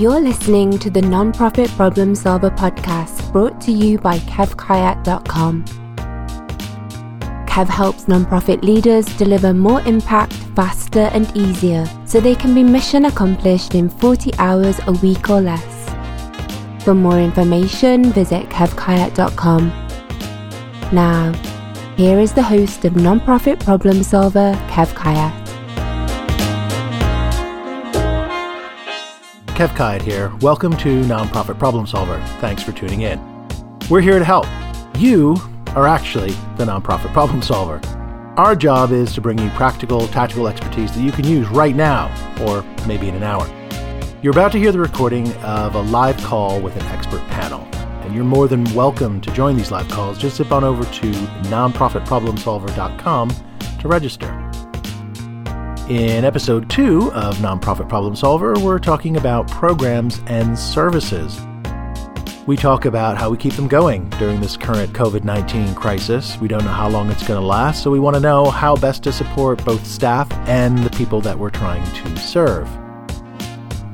[0.00, 5.62] You're listening to the Nonprofit Problem Solver podcast brought to you by KevKayat.com.
[7.46, 13.04] Kev helps nonprofit leaders deliver more impact faster and easier so they can be mission
[13.04, 15.90] accomplished in 40 hours a week or less.
[16.82, 19.68] For more information, visit KevKayat.com.
[20.94, 21.34] Now,
[21.98, 25.49] here is the host of Nonprofit Problem Solver, Kev Kayat.
[29.60, 30.32] Kev Kayat here.
[30.40, 32.18] Welcome to Nonprofit Problem Solver.
[32.40, 33.20] Thanks for tuning in.
[33.90, 34.46] We're here to help.
[34.96, 35.36] You
[35.76, 37.78] are actually the nonprofit problem solver.
[38.38, 42.08] Our job is to bring you practical, tactical expertise that you can use right now,
[42.46, 43.46] or maybe in an hour.
[44.22, 47.68] You're about to hear the recording of a live call with an expert panel,
[48.02, 50.16] and you're more than welcome to join these live calls.
[50.16, 51.10] Just zip on over to
[51.50, 53.30] nonprofitproblemsolver.com
[53.78, 54.69] to register.
[55.90, 61.40] In episode two of Nonprofit Problem Solver, we're talking about programs and services.
[62.46, 66.38] We talk about how we keep them going during this current COVID 19 crisis.
[66.38, 68.76] We don't know how long it's going to last, so we want to know how
[68.76, 72.70] best to support both staff and the people that we're trying to serve.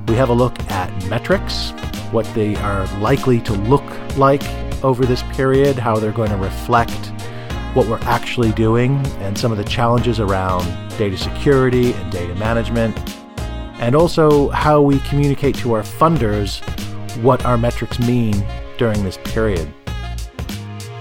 [0.07, 1.71] We have a look at metrics,
[2.11, 4.43] what they are likely to look like
[4.85, 7.11] over this period, how they're going to reflect
[7.73, 10.65] what we're actually doing, and some of the challenges around
[10.99, 12.97] data security and data management,
[13.81, 16.61] and also how we communicate to our funders
[17.23, 18.35] what our metrics mean
[18.77, 19.73] during this period.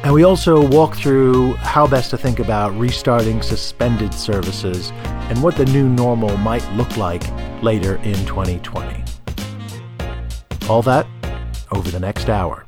[0.03, 4.91] And we also walk through how best to think about restarting suspended services
[5.29, 7.23] and what the new normal might look like
[7.61, 9.03] later in 2020.
[10.69, 11.07] All that
[11.71, 12.65] over the next hour.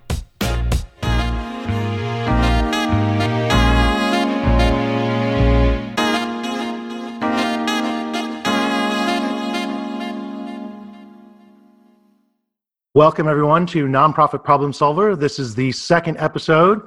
[12.97, 15.15] Welcome, everyone, to Nonprofit Problem Solver.
[15.15, 16.81] This is the second episode.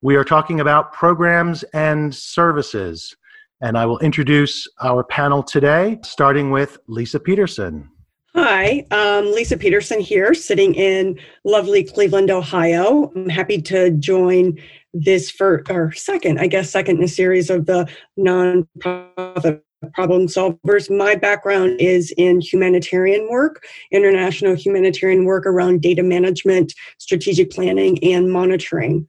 [0.00, 3.14] We are talking about programs and services.
[3.60, 7.90] And I will introduce our panel today, starting with Lisa Peterson.
[8.34, 13.12] Hi, um, Lisa Peterson here, sitting in lovely Cleveland, Ohio.
[13.14, 14.58] I'm happy to join
[14.94, 17.86] this for or second, I guess, second in a series of the
[18.18, 20.94] nonprofit problem solvers.
[20.94, 28.30] My background is in humanitarian work, international humanitarian work around data management, strategic planning, and
[28.30, 29.08] monitoring.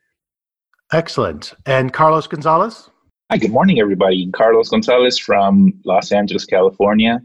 [0.93, 1.53] Excellent.
[1.65, 2.89] And Carlos Gonzalez?
[3.31, 4.29] Hi, good morning, everybody.
[4.31, 7.21] Carlos Gonzalez from Los Angeles, California.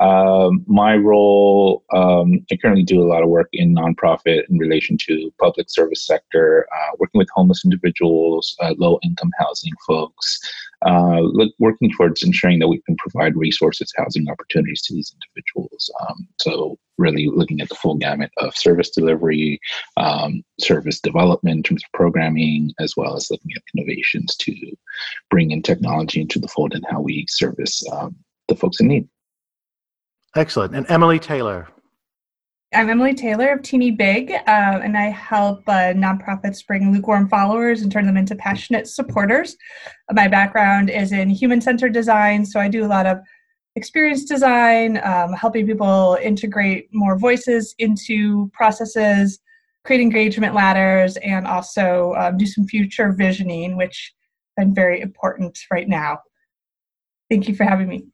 [0.00, 4.96] Um, my role, um, I currently do a lot of work in nonprofit in relation
[4.98, 10.38] to public service sector, uh, working with homeless individuals, uh, low income housing folks,
[10.86, 15.90] uh, look, working towards ensuring that we can provide resources, housing opportunities to these individuals.
[16.02, 19.60] Um, so, really looking at the full gamut of service delivery,
[19.96, 24.54] um, service development in terms of programming, as well as looking at innovations to
[25.30, 28.14] bring in technology into the fold and how we service um,
[28.48, 29.08] the folks in need.
[30.36, 30.74] Excellent.
[30.74, 31.68] And Emily Taylor.
[32.74, 37.80] I'm Emily Taylor of Teeny Big, uh, and I help uh, nonprofits bring lukewarm followers
[37.80, 39.56] and turn them into passionate supporters.
[40.12, 43.20] My background is in human centered design, so I do a lot of
[43.74, 49.38] experience design, um, helping people integrate more voices into processes,
[49.84, 54.12] create engagement ladders, and also um, do some future visioning, which
[54.58, 56.18] has been very important right now.
[57.30, 58.08] Thank you for having me.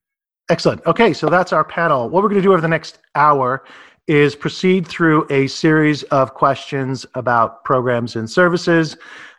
[0.49, 0.87] Excellent.
[0.87, 2.09] Okay, so that's our panel.
[2.09, 3.65] What we're going to do over the next hour
[4.07, 8.97] is proceed through a series of questions about programs and services.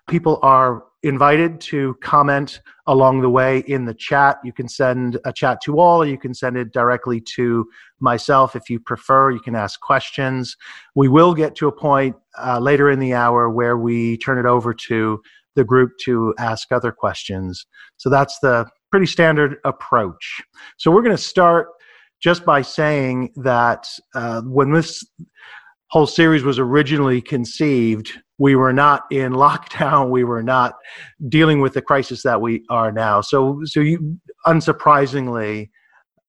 [0.07, 4.39] People are invited to comment along the way in the chat.
[4.43, 7.67] You can send a chat to all, or you can send it directly to
[7.99, 9.29] myself if you prefer.
[9.29, 10.57] You can ask questions.
[10.95, 14.47] We will get to a point uh, later in the hour where we turn it
[14.47, 15.21] over to
[15.53, 17.65] the group to ask other questions.
[17.97, 20.41] So that's the pretty standard approach.
[20.77, 21.67] So we're going to start
[22.21, 25.05] just by saying that uh, when this
[25.89, 30.09] whole series was originally conceived, we were not in lockdown.
[30.09, 30.73] We were not
[31.29, 33.21] dealing with the crisis that we are now.
[33.21, 35.69] So, so you, unsurprisingly,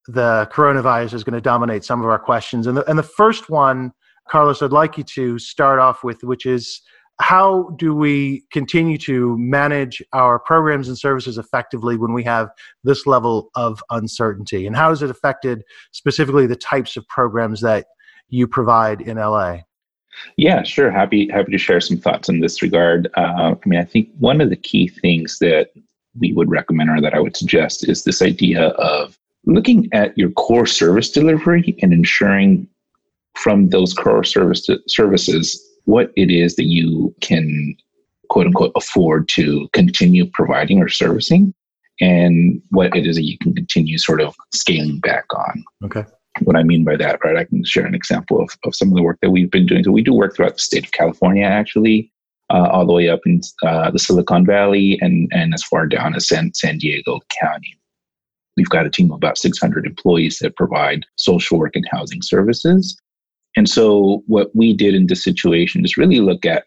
[0.08, 2.66] the coronavirus is going to dominate some of our questions.
[2.66, 3.92] And the, and the first one,
[4.28, 6.80] Carlos, I'd like you to start off with, which is
[7.20, 12.50] how do we continue to manage our programs and services effectively when we have
[12.84, 14.66] this level of uncertainty?
[14.66, 17.86] And how has it affected specifically the types of programs that
[18.28, 19.60] you provide in LA?
[20.36, 20.90] Yeah, sure.
[20.90, 23.08] Happy happy to share some thoughts in this regard.
[23.16, 25.70] Uh, I mean, I think one of the key things that
[26.18, 30.30] we would recommend or that I would suggest is this idea of looking at your
[30.30, 32.68] core service delivery and ensuring
[33.34, 37.74] from those core service services what it is that you can
[38.28, 41.54] quote unquote afford to continue providing or servicing
[42.00, 45.64] and what it is that you can continue sort of scaling back on.
[45.84, 46.04] Okay.
[46.42, 47.36] What I mean by that, right?
[47.36, 49.82] I can share an example of, of some of the work that we've been doing.
[49.84, 52.12] So we do work throughout the state of California, actually,
[52.52, 56.14] uh, all the way up in uh, the Silicon Valley and, and as far down
[56.14, 57.78] as San, San Diego County.
[58.56, 62.98] We've got a team of about 600 employees that provide social work and housing services.
[63.56, 66.64] And so, what we did in this situation is really look at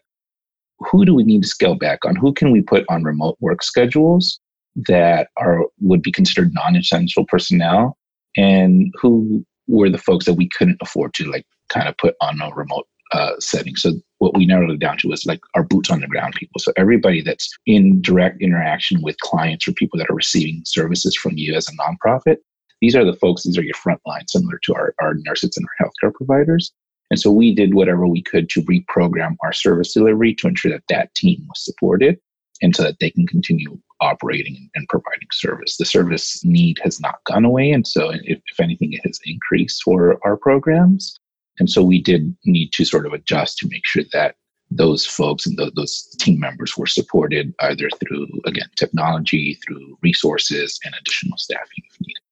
[0.78, 2.16] who do we need to scale back on?
[2.16, 4.40] Who can we put on remote work schedules
[4.88, 7.96] that are would be considered non-essential personnel,
[8.36, 12.40] and who were the folks that we couldn't afford to like kind of put on
[12.40, 13.76] a remote uh, setting.
[13.76, 16.60] So what we narrowed it down to was like our boots on the ground people.
[16.60, 21.36] So everybody that's in direct interaction with clients or people that are receiving services from
[21.36, 22.36] you as a nonprofit.
[22.80, 25.66] These are the folks, these are your front line, similar to our, our nurses and
[25.66, 26.72] our healthcare providers.
[27.10, 30.84] And so we did whatever we could to reprogram our service delivery to ensure that
[30.88, 32.18] that team was supported
[32.62, 35.76] and so that they can continue operating and providing service.
[35.76, 37.70] The service need has not gone away.
[37.72, 41.18] And so, if, if anything, it has increased for our programs.
[41.58, 44.36] And so, we did need to sort of adjust to make sure that
[44.70, 50.78] those folks and those, those team members were supported either through, again, technology, through resources,
[50.84, 52.22] and additional staffing if needed.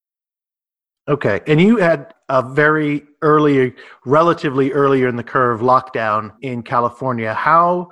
[1.09, 1.41] Okay.
[1.47, 3.73] And you had a very early,
[4.05, 7.33] relatively earlier in the curve lockdown in California.
[7.33, 7.89] How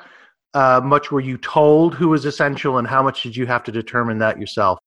[0.54, 3.72] uh, much were you told who was essential and how much did you have to
[3.72, 4.78] determine that yourself?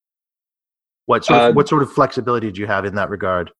[1.06, 3.50] What sort of, uh, what sort of flexibility did you have in that regard?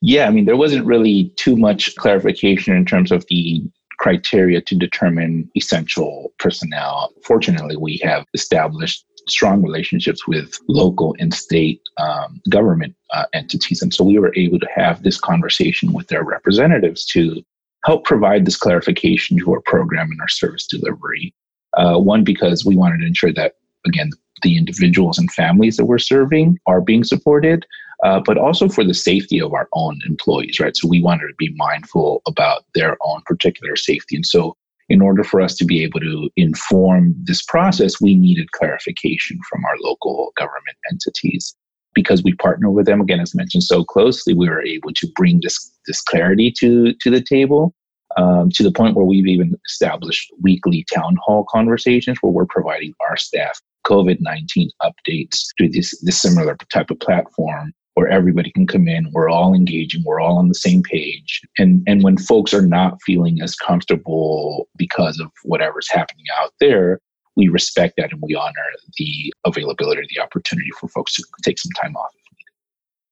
[0.00, 3.62] Yeah, I mean, there wasn't really too much clarification in terms of the
[3.98, 7.12] criteria to determine essential personnel.
[7.22, 13.82] Fortunately, we have established strong relationships with local and state um, government uh, entities.
[13.82, 17.42] And so we were able to have this conversation with their representatives to
[17.84, 21.34] help provide this clarification to our program and our service delivery.
[21.76, 23.54] Uh, one, because we wanted to ensure that,
[23.86, 24.10] again,
[24.42, 27.66] the individuals and families that we're serving are being supported,
[28.04, 30.76] uh, but also for the safety of our own employees, right?
[30.76, 34.16] So we wanted to be mindful about their own particular safety.
[34.16, 34.56] And so
[34.88, 39.64] in order for us to be able to inform this process, we needed clarification from
[39.64, 41.54] our local government entities.
[41.94, 45.40] Because we partner with them, again, as mentioned so closely, we were able to bring
[45.42, 47.74] this, this clarity to, to the table
[48.16, 52.94] um, to the point where we've even established weekly town hall conversations where we're providing
[53.08, 58.66] our staff COVID 19 updates through this, this similar type of platform where everybody can
[58.66, 62.54] come in we're all engaging we're all on the same page and and when folks
[62.54, 67.00] are not feeling as comfortable because of whatever's happening out there
[67.36, 68.52] we respect that and we honor
[68.98, 72.10] the availability the opportunity for folks to take some time off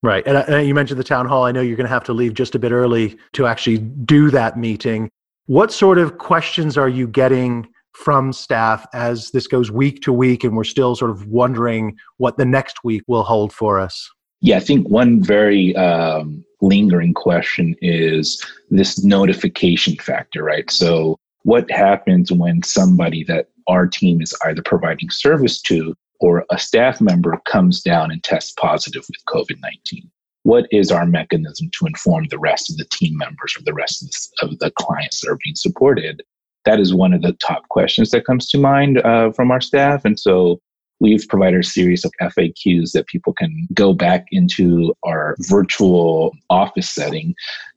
[0.05, 0.23] Right.
[0.27, 1.45] And, uh, and, you mentioned the town hall.
[1.45, 4.31] I know you're going to have to leave just a bit early to actually do
[4.33, 5.09] that meeting.
[5.47, 10.45] What sort of questions are you getting from staff as this goes week to week
[10.45, 14.11] and we're still sort of wondering what the next week will hold for us?
[14.45, 20.71] Yeah, I think one very um, lingering question is this notification factor, right?
[20.71, 26.59] So, what happens when somebody that our team is either providing service to or a
[26.59, 30.11] staff member comes down and tests positive with COVID 19?
[30.43, 34.03] What is our mechanism to inform the rest of the team members or the rest
[34.03, 36.23] of the, of the clients that are being supported?
[36.67, 40.05] That is one of the top questions that comes to mind uh, from our staff.
[40.05, 40.61] And so
[41.05, 46.89] we've provided a series of FAQs that people can go back into our virtual office
[46.89, 47.35] setting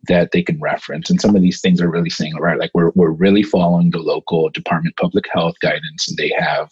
[0.07, 1.09] that they can reference.
[1.09, 3.99] And some of these things are really saying, right, like we're, we're really following the
[3.99, 6.69] local Department of Public Health guidance, and they have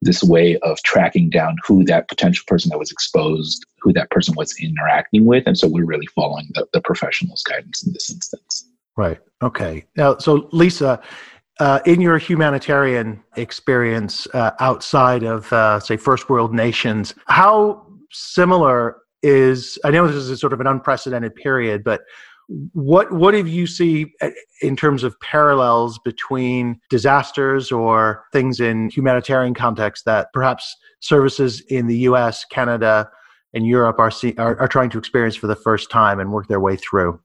[0.00, 4.34] this way of tracking down who that potential person that was exposed, who that person
[4.36, 5.42] was interacting with.
[5.44, 8.64] And so we're really following the, the professional's guidance in this instance.
[8.96, 9.18] Right.
[9.42, 9.84] Okay.
[9.96, 11.02] Now, so Lisa,
[11.58, 18.98] uh, in your humanitarian experience uh, outside of, uh, say, first world nations, how similar
[19.22, 22.02] is, I know this is sort of an unprecedented period, but
[22.74, 24.30] what what have you see uh,
[24.62, 31.88] in terms of parallels between disasters or things in humanitarian context that perhaps services in
[31.88, 33.10] the U.S., Canada,
[33.52, 36.46] and Europe are, see, are, are trying to experience for the first time and work
[36.46, 37.18] their way through?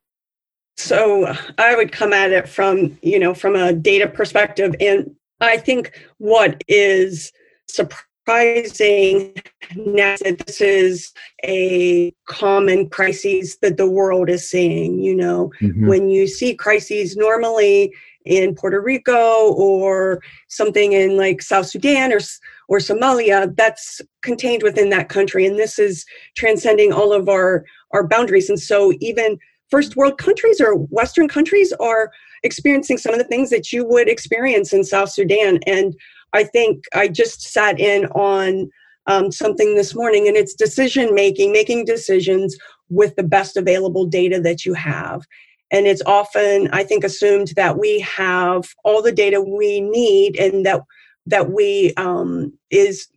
[0.77, 4.75] So I would come at it from, you know, from a data perspective.
[4.79, 7.31] And I think what is
[7.67, 9.35] surprising
[9.75, 11.11] now that this is
[11.43, 15.87] a common crisis that the world is seeing, you know, mm-hmm.
[15.87, 17.93] when you see crises normally
[18.25, 22.19] in Puerto Rico or something in like South Sudan or
[22.67, 28.07] or Somalia that's contained within that country and this is transcending all of our our
[28.07, 29.39] boundaries and so even
[29.71, 32.11] first world countries or Western countries are
[32.43, 35.59] experiencing some of the things that you would experience in South Sudan.
[35.65, 35.95] And
[36.33, 38.69] I think I just sat in on
[39.07, 42.55] um, something this morning, and it's decision making, making decisions
[42.89, 45.25] with the best available data that you have.
[45.71, 50.65] And it's often, I think, assumed that we have all the data we need and
[50.65, 50.81] that
[51.27, 53.07] that we um, is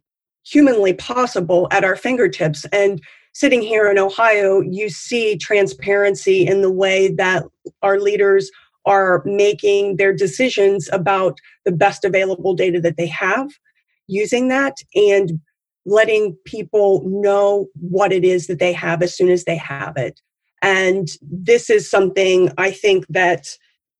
[0.46, 2.66] humanly possible at our fingertips.
[2.66, 3.00] And
[3.34, 7.44] sitting here in Ohio, you see transparency in the way that
[7.82, 8.50] our leaders
[8.86, 13.50] are making their decisions about the best available data that they have,
[14.06, 15.40] using that, and
[15.84, 20.20] letting people know what it is that they have as soon as they have it.
[20.62, 23.48] And this is something I think that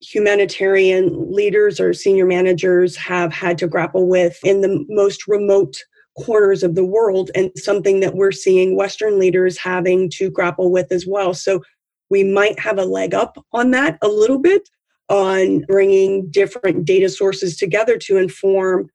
[0.01, 5.83] humanitarian leaders or senior managers have had to grapple with in the most remote
[6.17, 10.91] corners of the world, and something that we're seeing Western leaders having to grapple with
[10.91, 11.33] as well.
[11.33, 11.61] So
[12.09, 14.69] we might have a leg up on that a little bit
[15.09, 18.89] on bringing different data sources together to inform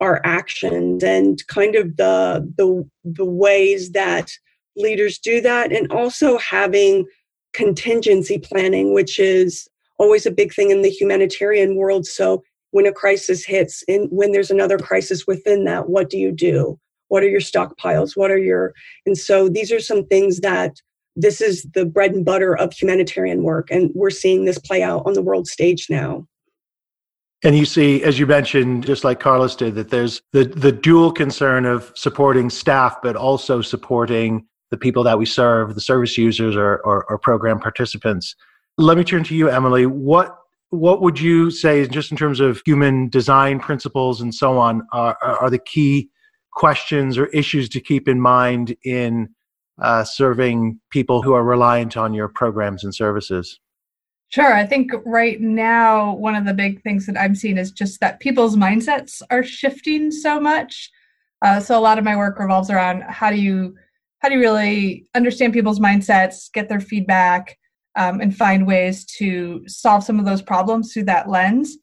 [0.00, 4.30] our actions and kind of the the the ways that
[4.76, 7.06] leaders do that and also having
[7.54, 9.66] contingency planning which is
[9.98, 12.42] always a big thing in the humanitarian world so
[12.76, 16.78] when a crisis hits and when there's another crisis within that what do you do
[17.08, 18.74] what are your stockpiles what are your
[19.06, 20.76] and so these are some things that
[21.16, 25.02] this is the bread and butter of humanitarian work and we're seeing this play out
[25.06, 26.26] on the world stage now
[27.44, 31.12] and you see, as you mentioned, just like Carlos did, that there's the, the dual
[31.12, 36.56] concern of supporting staff, but also supporting the people that we serve, the service users
[36.56, 38.34] or, or, or program participants.
[38.78, 39.84] Let me turn to you, Emily.
[39.84, 40.34] What
[40.70, 45.16] what would you say, just in terms of human design principles and so on, are,
[45.22, 46.10] are the key
[46.52, 49.28] questions or issues to keep in mind in
[49.80, 53.60] uh, serving people who are reliant on your programs and services?
[54.28, 54.54] Sure.
[54.54, 58.18] I think right now, one of the big things that I'm seeing is just that
[58.18, 60.90] people's mindsets are shifting so much.
[61.42, 63.76] Uh, so a lot of my work revolves around how do you
[64.18, 67.56] how do you really understand people's mindsets, get their feedback,
[67.96, 71.76] um, and find ways to solve some of those problems through that lens.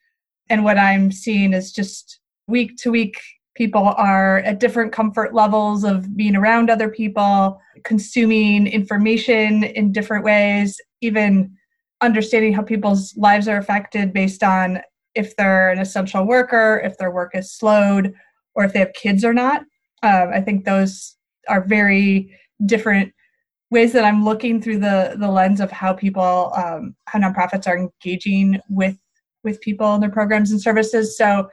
[0.50, 3.20] And what I'm seeing is just week to week,
[3.56, 10.24] people are at different comfort levels of being around other people, consuming information in different
[10.24, 11.56] ways, even
[12.02, 14.82] understanding how people's lives are affected based on
[15.16, 18.14] if they're an essential worker, if their work is slowed,
[18.56, 19.62] or if they have kids or not.
[20.02, 21.16] Um, I think those
[21.48, 23.14] are very different
[23.74, 27.78] ways that I'm looking through the the lens of how people, um, how nonprofits are
[27.78, 28.98] engaging with
[29.44, 31.18] with people and their programs and services.
[31.18, 31.50] So,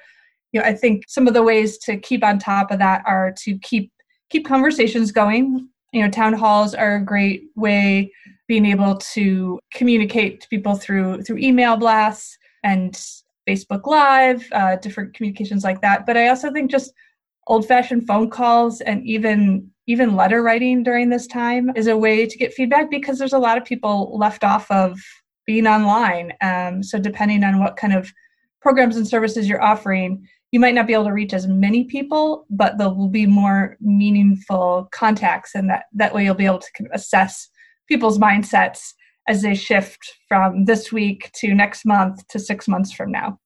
[0.52, 3.32] you know, I think some of the ways to keep on top of that are
[3.44, 3.90] to keep
[4.32, 5.68] keep conversations going.
[5.92, 8.12] You know, town halls are a great way
[8.46, 12.92] being able to communicate to people through through email blasts and
[13.48, 16.06] Facebook Live, uh, different communications like that.
[16.06, 16.92] But I also think just
[17.46, 22.38] old-fashioned phone calls and even even letter writing during this time is a way to
[22.38, 25.00] get feedback because there's a lot of people left off of
[25.46, 26.32] being online.
[26.40, 28.12] Um, so depending on what kind of
[28.62, 32.46] programs and services you're offering, you might not be able to reach as many people,
[32.50, 36.70] but there will be more meaningful contacts, and that that way you'll be able to
[36.92, 37.48] assess
[37.88, 38.92] people's mindsets
[39.28, 43.38] as they shift from this week to next month to six months from now.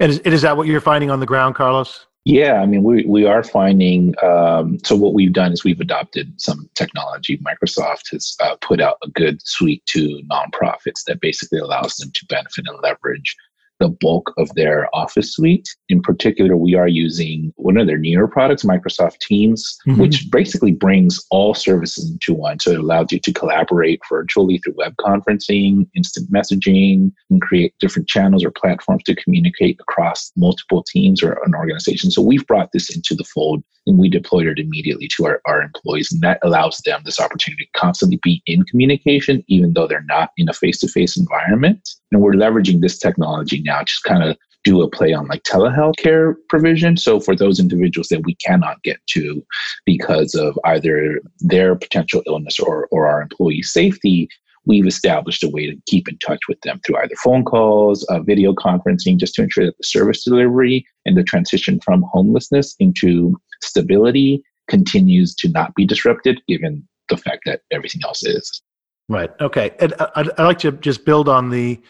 [0.00, 2.06] And is, is that what you're finding on the ground, Carlos?
[2.24, 4.14] Yeah, I mean, we, we are finding.
[4.22, 7.38] Um, so, what we've done is we've adopted some technology.
[7.38, 12.26] Microsoft has uh, put out a good suite to nonprofits that basically allows them to
[12.26, 13.36] benefit and leverage
[13.82, 15.68] the bulk of their Office suite.
[15.88, 20.00] In particular, we are using one of their newer products, Microsoft Teams, mm-hmm.
[20.00, 22.60] which basically brings all services into one.
[22.60, 28.08] So it allows you to collaborate virtually through web conferencing, instant messaging, and create different
[28.08, 32.12] channels or platforms to communicate across multiple teams or an organization.
[32.12, 35.60] So we've brought this into the fold and we deployed it immediately to our, our
[35.60, 36.12] employees.
[36.12, 40.30] And that allows them this opportunity to constantly be in communication, even though they're not
[40.36, 41.88] in a face to face environment.
[42.12, 45.96] And we're leveraging this technology now, just kind of do a play on like telehealth
[45.96, 46.96] care provision.
[46.96, 49.44] So for those individuals that we cannot get to
[49.84, 54.28] because of either their potential illness or, or our employee safety,
[54.64, 58.20] we've established a way to keep in touch with them through either phone calls, uh,
[58.20, 63.36] video conferencing, just to ensure that the service delivery and the transition from homelessness into
[63.62, 68.62] stability continues to not be disrupted, given the fact that everything else is.
[69.08, 69.30] Right.
[69.40, 69.72] Okay.
[69.80, 71.80] And I'd, I'd like to just build on the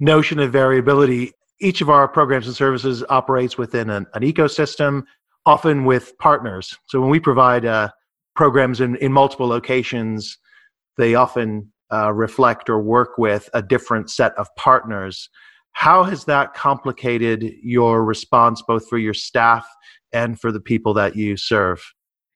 [0.00, 1.32] notion of variability.
[1.60, 5.04] Each of our programs and services operates within an, an ecosystem,
[5.46, 6.76] often with partners.
[6.86, 7.90] So when we provide uh,
[8.34, 10.38] programs in, in multiple locations,
[10.96, 15.28] they often uh, reflect or work with a different set of partners.
[15.72, 19.66] How has that complicated your response, both for your staff
[20.12, 21.82] and for the people that you serve?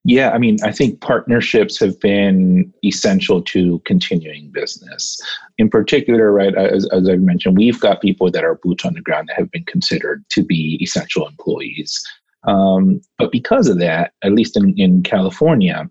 [0.04, 5.20] Yeah, I mean, I think partnerships have been essential to continuing business.
[5.58, 9.02] In particular, right, as, as I mentioned, we've got people that are boots on the
[9.02, 12.02] ground that have been considered to be essential employees.
[12.44, 15.90] Um, but because of that, at least in, in California,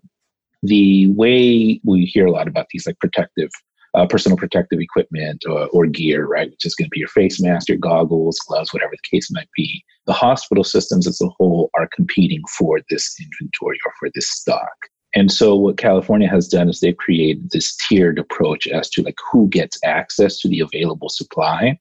[0.62, 3.50] the way we hear a lot about these like protective
[3.98, 6.50] uh, personal protective equipment or, or gear, right?
[6.50, 9.48] Which is going to be your face mask, your goggles, gloves, whatever the case might
[9.56, 9.82] be.
[10.06, 14.76] The hospital systems as a whole are competing for this inventory or for this stock.
[15.14, 19.16] And so what California has done is they've created this tiered approach as to like
[19.32, 21.78] who gets access to the available supply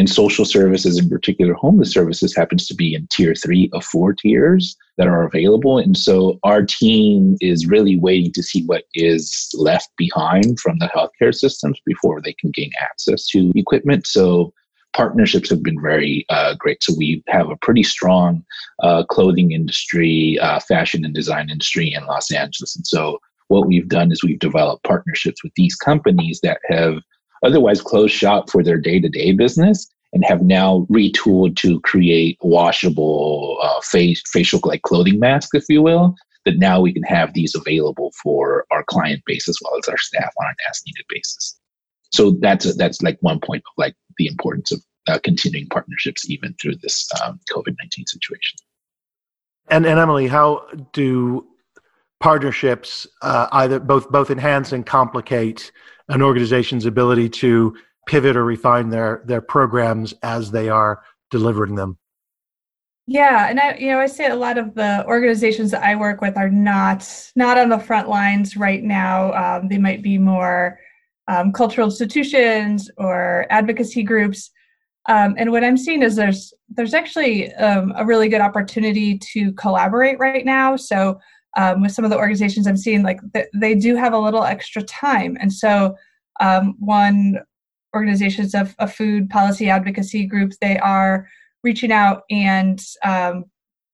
[0.00, 4.14] in social services, in particular, homeless services happens to be in tier three of four
[4.14, 5.76] tiers that are available.
[5.76, 10.90] And so our team is really waiting to see what is left behind from the
[10.96, 14.06] healthcare systems before they can gain access to equipment.
[14.06, 14.54] So
[14.94, 16.82] partnerships have been very uh, great.
[16.82, 18.42] So we have a pretty strong
[18.82, 22.74] uh, clothing industry, uh, fashion and design industry in Los Angeles.
[22.74, 26.94] And so what we've done is we've developed partnerships with these companies that have
[27.42, 33.80] otherwise closed shop for their day-to-day business and have now retooled to create washable uh,
[33.80, 38.12] face, facial like clothing masks, if you will, that now we can have these available
[38.22, 41.58] for our client base as well as our staff on an as needed basis.
[42.12, 46.28] So that's a, that's like one point of like the importance of uh, continuing partnerships
[46.28, 48.58] even through this um, COVID nineteen situation.
[49.68, 51.46] And and Emily, how do
[52.18, 55.70] partnerships uh, either both both enhance and complicate
[56.10, 57.74] an organization's ability to
[58.06, 61.96] pivot or refine their their programs as they are delivering them.
[63.06, 66.20] Yeah and i you know i say a lot of the organizations that i work
[66.20, 69.32] with are not not on the front lines right now.
[69.32, 70.78] Um, they might be more
[71.26, 74.50] um, cultural institutions or advocacy groups.
[75.08, 79.52] Um, and what i'm seeing is there's there's actually um, a really good opportunity to
[79.54, 80.76] collaborate right now.
[80.76, 81.18] So
[81.56, 84.44] um, with some of the organizations i'm seeing like th- they do have a little
[84.44, 85.36] extra time.
[85.40, 85.96] And so
[86.40, 87.38] um, one
[87.94, 91.26] organizations of, of, food policy advocacy groups they are
[91.64, 93.44] reaching out and um,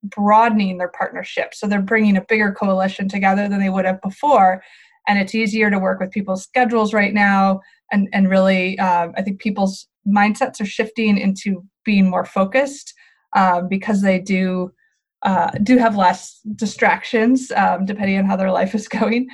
[0.05, 1.55] broadening their partnership.
[1.55, 4.63] So they're bringing a bigger coalition together than they would have before.
[5.09, 7.61] And it's easier to work with people's schedules right now
[7.93, 12.95] and and really um, i think people's mindsets are shifting into being more focused
[13.35, 14.73] um, because they do
[15.23, 19.29] uh, do have less distractions um, depending on how their life is going.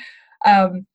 [0.45, 0.87] Um,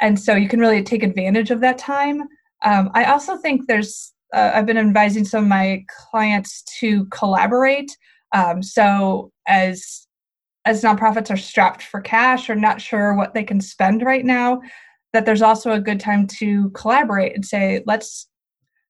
[0.00, 2.22] and so you can really take advantage of that time.
[2.64, 7.96] Um, i also think there's uh, i've been advising some of my clients to collaborate.
[8.32, 10.06] Um, so as
[10.64, 14.60] as nonprofits are strapped for cash or not sure what they can spend right now
[15.12, 18.28] that there's also a good time to collaborate and say let's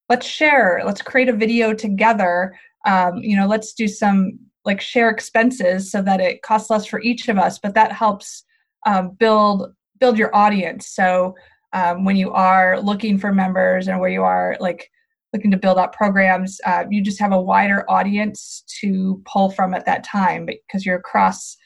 [0.08, 2.54] let's share let's create a video together.
[2.86, 7.01] Um, you know let's do some like share expenses so that it costs less for
[7.03, 8.44] each of us but that helps
[8.87, 9.72] um, build
[10.03, 10.88] build your audience.
[10.88, 11.37] So
[11.72, 14.90] um, when you are looking for members and where you are like
[15.33, 19.75] looking to build up programs, uh, you just have a wider audience to pull from
[19.75, 21.57] at that time because you're cross,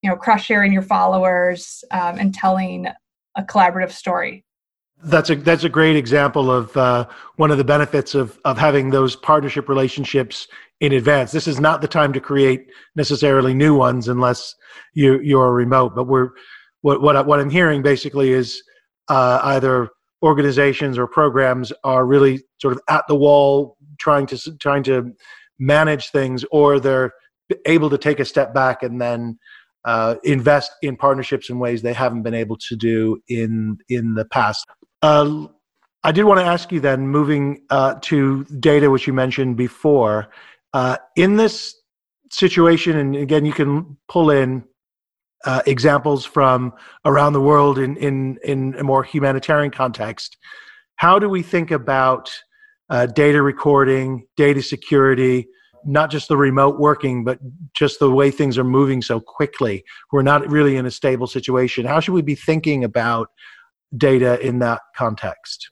[0.00, 2.86] you know, cross sharing your followers um, and telling
[3.36, 4.42] a collaborative story.
[5.04, 8.88] That's a that's a great example of uh, one of the benefits of of having
[8.88, 10.48] those partnership relationships
[10.82, 11.30] in advance.
[11.30, 12.66] This is not the time to create
[12.96, 14.54] necessarily new ones unless
[14.92, 15.94] you you're remote.
[15.94, 16.30] But we're
[16.82, 18.62] what what, what I'm hearing basically is
[19.08, 19.88] uh, either
[20.22, 25.12] organizations or programs are really sort of at the wall trying to trying to
[25.58, 27.12] manage things, or they're
[27.66, 29.38] able to take a step back and then
[29.84, 34.24] uh, invest in partnerships in ways they haven't been able to do in in the
[34.24, 34.66] past.
[35.00, 35.46] Uh,
[36.04, 40.28] I did want to ask you then, moving uh, to data, which you mentioned before,
[40.72, 41.74] uh, in this
[42.30, 44.64] situation, and again, you can pull in
[45.44, 46.72] uh, examples from
[47.04, 50.36] around the world in, in, in a more humanitarian context.
[50.96, 52.30] How do we think about
[52.90, 55.48] uh, data recording, data security,
[55.84, 57.38] not just the remote working, but
[57.74, 59.84] just the way things are moving so quickly?
[60.12, 61.86] We're not really in a stable situation.
[61.86, 63.28] How should we be thinking about
[63.96, 65.70] data in that context?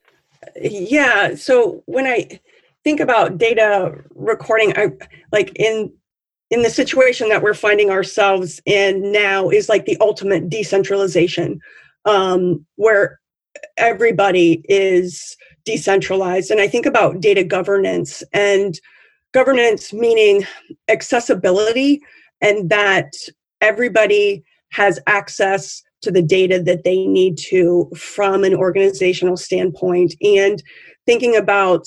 [0.60, 1.36] Yeah.
[1.36, 2.40] So when I
[2.84, 4.90] think about data recording, I
[5.32, 5.92] like in
[6.50, 11.60] in the situation that we're finding ourselves in now is like the ultimate decentralization
[12.06, 13.20] um, where
[13.76, 16.50] everybody is decentralized.
[16.50, 18.80] And i think about data governance and
[19.32, 20.44] governance meaning
[20.88, 22.00] accessibility
[22.40, 23.12] and that
[23.60, 30.14] everybody has access to the data that they need to from an organizational standpoint.
[30.22, 30.62] And
[31.06, 31.86] thinking about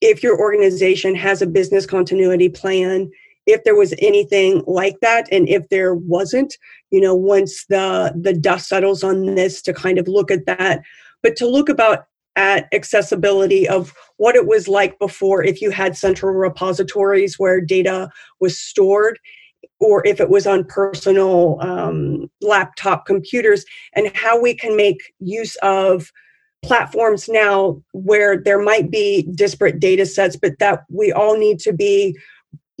[0.00, 3.10] if your organization has a business continuity plan
[3.46, 6.56] if there was anything like that and if there wasn't
[6.90, 10.82] you know once the the dust settles on this to kind of look at that
[11.22, 15.96] but to look about at accessibility of what it was like before if you had
[15.96, 18.08] central repositories where data
[18.40, 19.18] was stored
[19.80, 25.56] or if it was on personal um, laptop computers and how we can make use
[25.56, 26.12] of
[26.62, 31.72] platforms now where there might be disparate data sets but that we all need to
[31.72, 32.16] be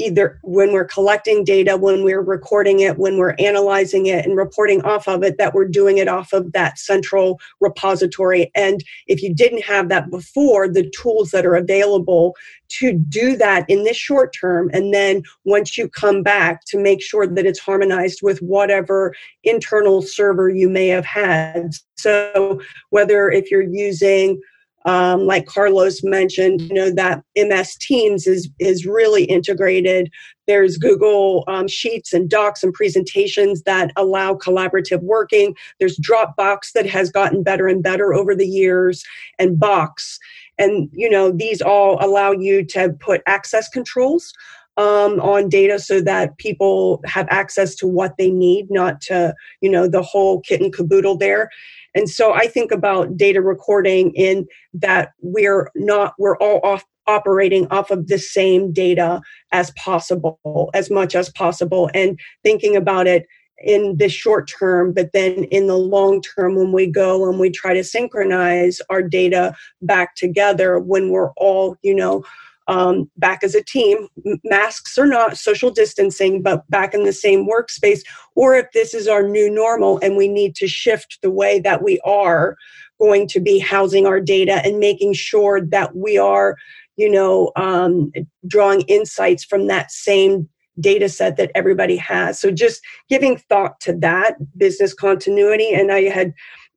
[0.00, 4.82] either when we're collecting data, when we're recording it, when we're analyzing it and reporting
[4.82, 8.50] off of it, that we're doing it off of that central repository.
[8.54, 12.36] And if you didn't have that before, the tools that are available
[12.78, 17.02] to do that in this short term, and then once you come back to make
[17.02, 21.72] sure that it's harmonized with whatever internal server you may have had.
[21.96, 22.60] So
[22.90, 24.40] whether if you're using
[24.86, 30.10] um, like Carlos mentioned, you know that MS Teams is is really integrated.
[30.46, 35.54] There's Google um, Sheets and Docs and presentations that allow collaborative working.
[35.78, 39.04] There's Dropbox that has gotten better and better over the years,
[39.38, 40.18] and Box,
[40.58, 44.32] and you know these all allow you to put access controls
[44.76, 49.70] um, on data so that people have access to what they need, not to you
[49.70, 51.50] know the whole kit and caboodle there.
[51.94, 57.66] And so I think about data recording in that we're not, we're all off operating
[57.68, 63.26] off of the same data as possible, as much as possible, and thinking about it
[63.62, 67.50] in the short term, but then in the long term, when we go and we
[67.50, 72.24] try to synchronize our data back together, when we're all, you know,
[72.68, 74.08] um, back as a team,
[74.44, 78.00] masks or not, social distancing, but back in the same workspace,
[78.36, 81.82] or if this is our new normal and we need to shift the way that
[81.82, 82.56] we are
[83.00, 86.56] going to be housing our data and making sure that we are,
[86.96, 88.12] you know, um,
[88.46, 92.38] drawing insights from that same data set that everybody has.
[92.38, 95.72] So just giving thought to that business continuity.
[95.72, 96.32] And I had,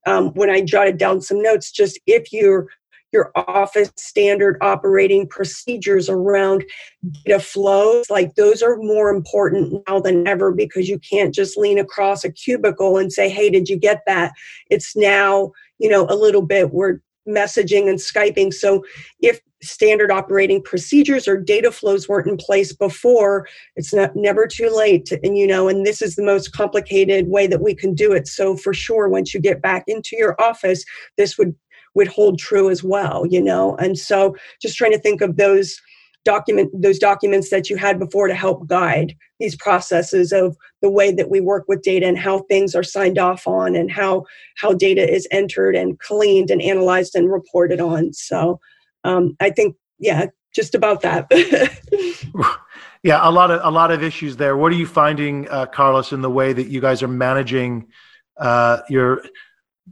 [0.07, 2.67] um, when I jotted down some notes, just if you're
[3.13, 6.65] your office standard operating procedures around
[7.25, 8.09] data flows.
[8.09, 12.31] Like those are more important now than ever because you can't just lean across a
[12.31, 14.33] cubicle and say, hey, did you get that?
[14.69, 18.53] It's now, you know, a little bit we're messaging and Skyping.
[18.53, 18.83] So
[19.21, 24.69] if standard operating procedures or data flows weren't in place before, it's not never too
[24.69, 25.05] late.
[25.05, 28.11] To, and you know, and this is the most complicated way that we can do
[28.11, 28.27] it.
[28.27, 30.83] So for sure, once you get back into your office,
[31.17, 31.55] this would
[31.95, 33.75] would hold true as well you know?
[33.77, 35.79] And so just trying to think of those
[36.25, 41.11] document those documents that you had before to help guide these processes of the way
[41.11, 44.23] that we work with data and how things are signed off on and how
[44.57, 48.13] how data is entered and cleaned and analyzed and reported on.
[48.13, 48.59] So
[49.03, 51.27] um, i think yeah just about that.
[53.03, 54.55] Yeah a lot of a lot of issues there.
[54.55, 57.87] What are you finding uh, carlos in the way that you guys are managing
[58.37, 59.23] uh, your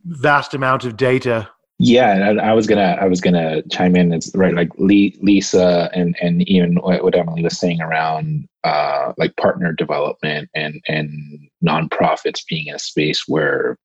[0.05, 1.49] vast amount of data
[1.83, 4.13] yeah, I, I, was gonna I was gonna chime in.
[4.13, 9.35] It's right, like Lee, Lisa and and even what Emily was saying around uh, like
[9.37, 13.79] partner development and and nonprofits being in a space where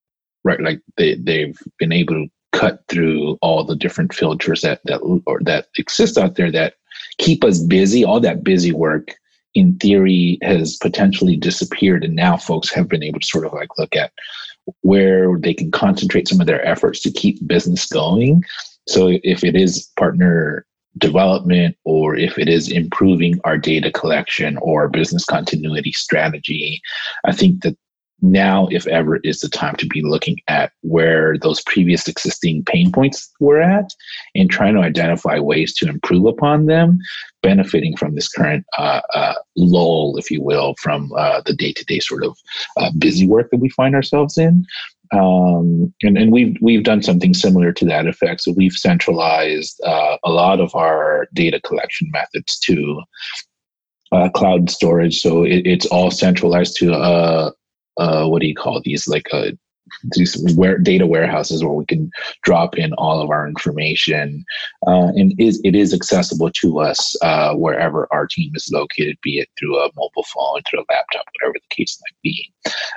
[0.44, 5.00] right, like they they've been able to cut through all the different filters that that
[5.24, 6.74] or that exist out there that
[7.16, 8.04] keep us busy.
[8.04, 9.14] All that busy work
[9.54, 13.70] in theory has potentially disappeared and now folks have been able to sort of like
[13.78, 14.12] look at
[14.82, 18.42] where they can concentrate some of their efforts to keep business going.
[18.88, 20.66] So if it is partner
[20.98, 26.80] development or if it is improving our data collection or business continuity strategy,
[27.24, 27.76] I think that
[28.22, 32.90] now, if ever, is the time to be looking at where those previous existing pain
[32.90, 33.90] points were at
[34.34, 36.98] and trying to identify ways to improve upon them,
[37.42, 41.84] benefiting from this current uh, uh, lull, if you will, from uh, the day to
[41.84, 42.36] day sort of
[42.78, 44.64] uh, busy work that we find ourselves in.
[45.12, 48.40] Um, and, and we've we've done something similar to that effect.
[48.40, 53.02] So we've centralized uh, a lot of our data collection methods to
[54.10, 55.20] uh, cloud storage.
[55.20, 57.52] So it, it's all centralized to a,
[57.96, 59.08] uh, what do you call these?
[59.08, 59.52] Like uh,
[60.12, 62.10] these where, data warehouses where we can
[62.42, 64.44] drop in all of our information.
[64.86, 69.38] Uh, and is it is accessible to us uh, wherever our team is located be
[69.38, 72.52] it through a mobile phone through a laptop whatever the case might be.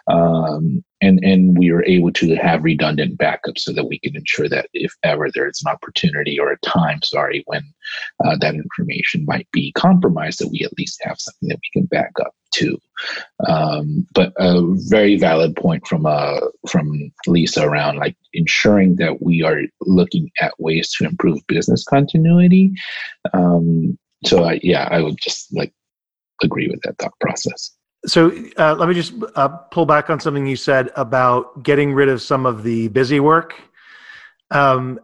[0.08, 4.50] Um, and and we are able to have redundant backups so that we can ensure
[4.50, 7.64] that if ever there is an opportunity or a time, sorry, when
[8.26, 11.86] uh, that information might be compromised, that we at least have something that we can
[11.86, 12.78] back up to.
[13.48, 19.44] Um, but a very valid point from uh, from Lisa around like ensuring that we
[19.44, 22.72] are looking at ways to improve business continuity.
[23.34, 25.74] Um, so I, yeah, I would just like
[26.44, 27.72] agree with that thought process.
[28.06, 32.08] So uh, let me just uh, pull back on something you said about getting rid
[32.08, 33.56] of some of the busy work.
[34.52, 35.00] Um,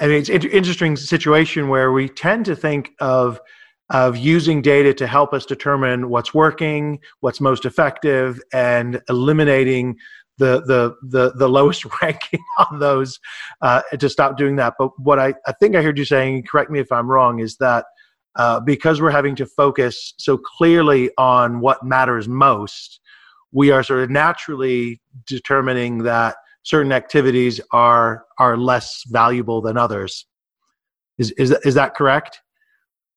[0.00, 3.40] I mean, it's an interesting situation where we tend to think of
[3.90, 9.96] of using data to help us determine what's working, what's most effective, and eliminating
[10.38, 13.20] the the the, the lowest ranking on those
[13.60, 14.74] uh, to stop doing that.
[14.78, 17.56] But what I, I think I heard you saying, correct me if I'm wrong, is
[17.58, 17.84] that
[18.36, 23.00] uh, because we're having to focus so clearly on what matters most,
[23.52, 30.26] we are sort of naturally determining that certain activities are are less valuable than others.
[31.18, 32.40] Is is that, is that correct?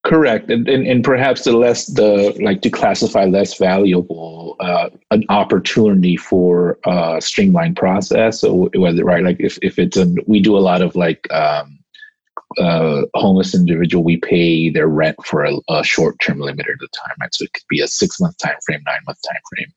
[0.04, 5.24] Correct, and, and and perhaps the less the like to classify less valuable uh, an
[5.30, 8.40] opportunity for uh, streamlined process.
[8.40, 11.80] So whether right, like if if it's a we do a lot of like um,
[12.58, 17.34] uh, homeless individual, we pay their rent for a, a short-term limited time, right?
[17.34, 19.72] So it could be a six-month time frame, nine-month time frame.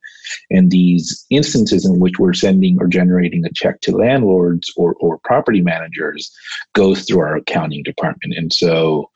[0.51, 5.19] And these instances in which we're sending or generating a check to landlords or, or
[5.23, 6.31] property managers
[6.75, 8.35] goes through our accounting department.
[8.37, 9.09] And so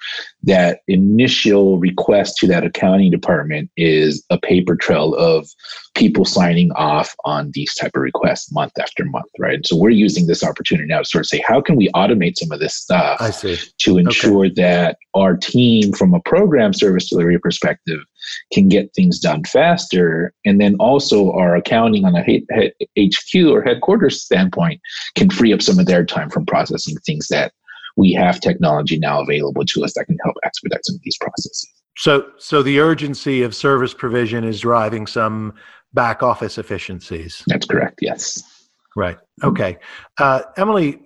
[0.43, 5.47] that initial request to that accounting department is a paper trail of
[5.95, 9.55] people signing off on these type of requests month after month, right?
[9.55, 12.37] And so we're using this opportunity now to sort of say, how can we automate
[12.37, 13.17] some of this stuff
[13.79, 14.53] to ensure okay.
[14.61, 17.99] that our team, from a program service delivery perspective,
[18.51, 24.21] can get things done faster, and then also our accounting on a HQ or headquarters
[24.21, 24.79] standpoint
[25.15, 27.53] can free up some of their time from processing things that
[27.95, 31.67] we have technology now available to us that can help expedite some of these processes.
[31.97, 35.53] So, so the urgency of service provision is driving some
[35.93, 37.43] back office efficiencies.
[37.47, 37.99] That's correct.
[38.01, 38.41] Yes.
[38.95, 39.17] Right.
[39.43, 39.77] Okay.
[40.19, 40.99] Uh, Emily,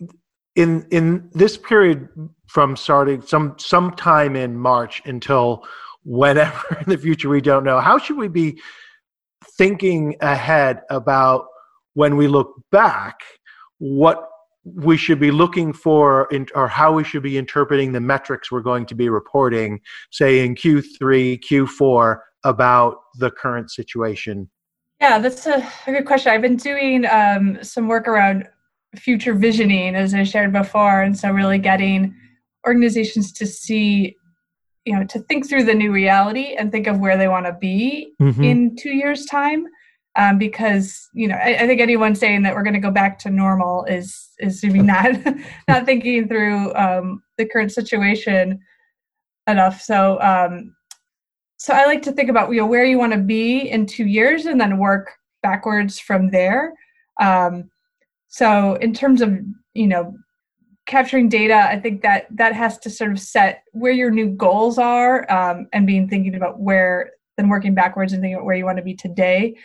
[0.55, 2.09] in in this period
[2.47, 5.65] from starting some sometime in March until
[6.03, 8.59] whenever in the future we don't know, how should we be
[9.57, 11.45] thinking ahead about
[11.93, 13.19] when we look back
[13.79, 14.27] what
[14.63, 18.61] we should be looking for in, or how we should be interpreting the metrics we're
[18.61, 19.79] going to be reporting
[20.11, 24.49] say in q3 q4 about the current situation
[24.99, 26.31] yeah, that's a, a good question.
[26.31, 28.47] I've been doing um, some work around
[28.95, 32.15] future visioning, as I shared before, and so really getting
[32.67, 34.15] organizations to see,
[34.85, 37.53] you know, to think through the new reality and think of where they want to
[37.53, 38.43] be mm-hmm.
[38.43, 39.65] in two years' time.
[40.15, 43.19] Um, because you know, I, I, think anyone saying that we're going to go back
[43.19, 45.11] to normal is is maybe not
[45.67, 48.59] not thinking through um, the current situation
[49.47, 49.81] enough.
[49.81, 50.75] So um,
[51.57, 54.05] so I like to think about you know where you want to be in two
[54.05, 55.11] years and then work
[55.43, 56.73] backwards from there.
[57.19, 57.69] Um,
[58.27, 59.37] so in terms of
[59.73, 60.15] you know
[60.87, 64.79] capturing data, I think that that has to sort of set where your new goals
[64.79, 68.65] are um, and being thinking about where then working backwards and thinking about where you
[68.65, 69.55] want to be today.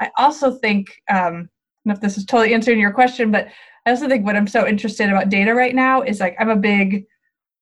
[0.00, 1.48] I also think um, I don't
[1.84, 3.46] know if this is totally answering your question, but
[3.86, 6.56] I also think what I'm so interested about data right now is like I'm a
[6.56, 7.04] big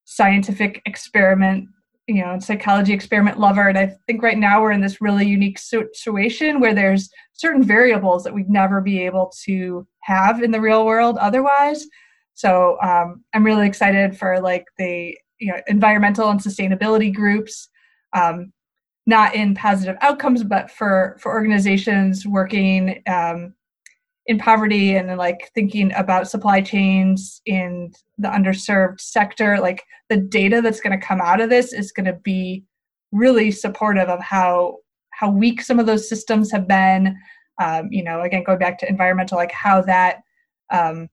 [0.04, 1.68] scientific experiment
[2.07, 5.59] you know psychology experiment lover and i think right now we're in this really unique
[5.59, 10.87] situation where there's certain variables that we'd never be able to have in the real
[10.87, 11.87] world otherwise
[12.38, 17.68] so um, i'm really excited for like the you know environmental and sustainability groups
[18.14, 18.53] um,
[19.07, 23.55] not in positive outcomes but for for organizations working um,
[24.29, 29.59] in poverty and like thinking about supply chains in the underserved sector.
[29.59, 32.62] Like the data that's going to come out of this is going to be
[33.11, 34.77] really supportive of how
[35.11, 37.16] how weak some of those systems have been.
[37.61, 40.20] Um, you know again going back to environmental like how that
[40.70, 41.09] um,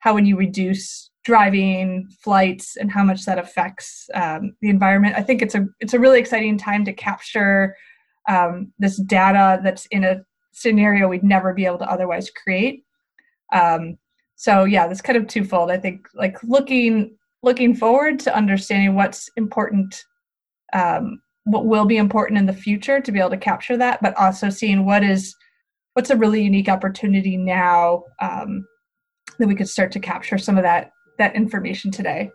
[0.00, 5.22] how when you reduce driving flights and how much that affects um, the environment i
[5.22, 7.74] think it's a it's a really exciting time to capture
[8.28, 10.20] um, this data that's in a
[10.52, 12.84] scenario we'd never be able to otherwise create.
[13.52, 13.98] Um,
[14.36, 15.70] so yeah, that's kind of twofold.
[15.70, 20.04] I think like looking looking forward to understanding what's important,
[20.74, 24.16] um, what will be important in the future to be able to capture that, but
[24.16, 25.34] also seeing what is
[25.94, 28.64] what's a really unique opportunity now um,
[29.40, 32.30] that we could start to capture some of that that information today.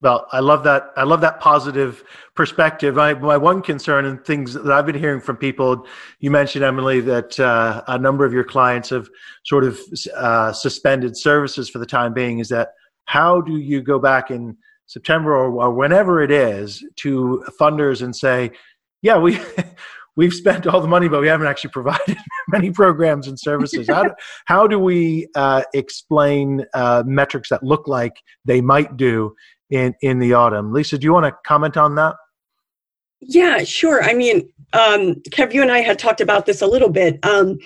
[0.00, 0.90] Well, I love that.
[0.96, 2.02] I love that positive
[2.34, 2.96] perspective.
[2.96, 5.86] My, my one concern and things that I've been hearing from people,
[6.18, 9.08] you mentioned, Emily, that uh, a number of your clients have
[9.44, 9.78] sort of
[10.16, 12.70] uh, suspended services for the time being, is that
[13.04, 14.56] how do you go back in
[14.86, 18.50] September or, or whenever it is to funders and say,
[19.02, 19.38] yeah, we.
[20.16, 23.88] We've spent all the money, but we haven't actually provided many programs and services.
[23.88, 24.10] How do,
[24.46, 29.34] how do we uh, explain uh, metrics that look like they might do
[29.72, 30.72] in in the autumn.
[30.72, 32.14] Lisa, do you want to comment on that?
[33.20, 34.02] Yeah, sure.
[34.02, 37.18] I mean, um, Kev, you and I had talked about this a little bit.
[37.24, 37.58] Um,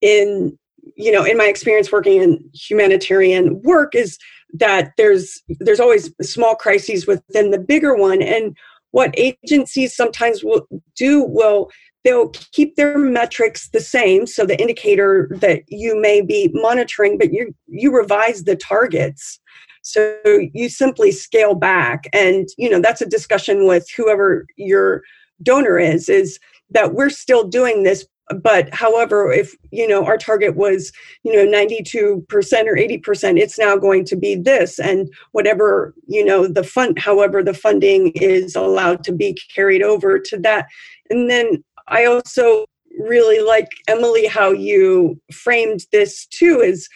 [0.00, 0.56] in
[0.96, 4.18] you know, in my experience working in humanitarian work, is
[4.52, 8.56] that there's there's always small crises within the bigger one, and
[8.90, 11.70] what agencies sometimes will do will
[12.04, 17.32] they'll keep their metrics the same so the indicator that you may be monitoring but
[17.32, 19.40] you you revise the targets
[19.84, 20.18] so
[20.54, 22.08] you simply scale back.
[22.14, 25.02] And, you know, that's a discussion with whoever your
[25.42, 26.40] donor is, is
[26.70, 28.06] that we're still doing this
[28.42, 30.90] but however if you know our target was
[31.24, 36.46] you know 92% or 80% it's now going to be this and whatever you know
[36.46, 40.64] the fund however the funding is allowed to be carried over to that
[41.10, 42.64] and then i also
[42.98, 46.88] really like emily how you framed this too is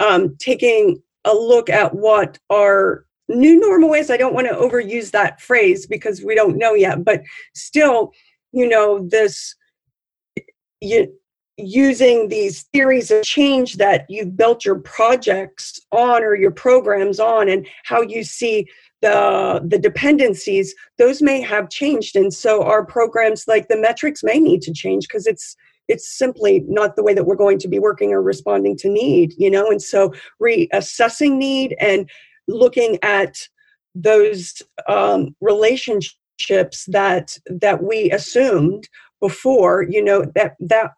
[0.00, 4.10] um, taking a look at what our new normal is.
[4.10, 7.22] I don't want to overuse that phrase because we don't know yet, but
[7.54, 8.12] still,
[8.52, 9.54] you know, this
[10.80, 11.12] you,
[11.56, 17.48] using these theories of change that you've built your projects on or your programs on
[17.48, 18.66] and how you see
[19.04, 22.16] the the dependencies those may have changed.
[22.16, 25.56] And so our programs like the metrics may need to change because it's
[25.88, 29.34] it's simply not the way that we're going to be working or responding to need
[29.36, 29.70] you know?
[29.70, 30.12] And so
[30.42, 32.08] reassessing need and
[32.48, 33.36] looking at
[33.94, 38.88] those um, relationships that that we assumed
[39.20, 40.92] before you know that that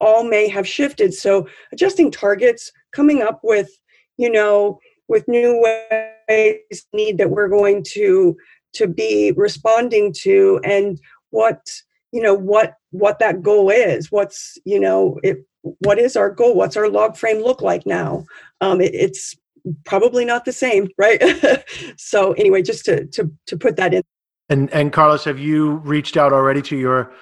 [0.00, 1.14] all may have shifted.
[1.14, 3.68] So adjusting targets coming up with
[4.16, 4.78] you know
[5.12, 8.34] with new ways need that we're going to
[8.72, 10.98] to be responding to and
[11.28, 11.70] what
[12.12, 14.10] you know what what that goal is.
[14.10, 16.54] What's you know it what is our goal?
[16.54, 18.24] What's our log frame look like now?
[18.62, 19.36] Um, it, it's
[19.84, 21.22] probably not the same right?
[21.98, 24.02] So anyway just to to to put that in.
[24.48, 27.12] And and carlos have you reached out already to your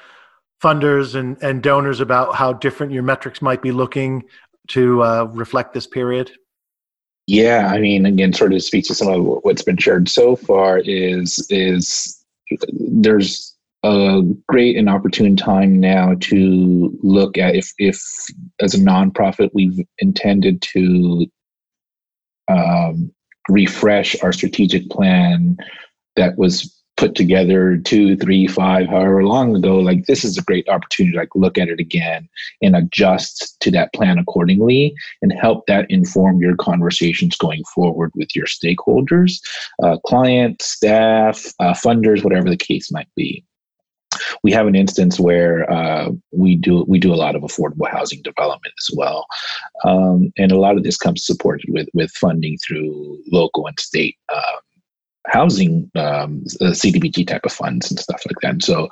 [0.63, 4.23] funders and and donors about how different your metrics might be looking
[4.69, 6.31] to uh, reflect this period
[7.31, 10.79] yeah i mean again sort of speaks to some of what's been shared so far
[10.79, 12.21] is is
[12.73, 18.03] there's a great and opportune time now to look at if, if
[18.61, 21.25] as a nonprofit we've intended to
[22.49, 23.13] um,
[23.49, 25.57] refresh our strategic plan
[26.17, 30.69] that was put together two, three, five, however long ago, like this is a great
[30.69, 32.29] opportunity to like look at it again
[32.61, 38.37] and adjust to that plan accordingly and help that inform your conversations going forward with
[38.37, 39.41] your stakeholders,
[39.83, 43.43] uh, clients, staff, uh, funders, whatever the case might be.
[44.43, 48.21] We have an instance where uh, we do we do a lot of affordable housing
[48.23, 49.25] development as well,
[49.85, 54.17] um, and a lot of this comes supported with with funding through local and state
[54.35, 54.59] um,
[55.27, 58.51] housing um, CDBG type of funds and stuff like that.
[58.53, 58.89] And so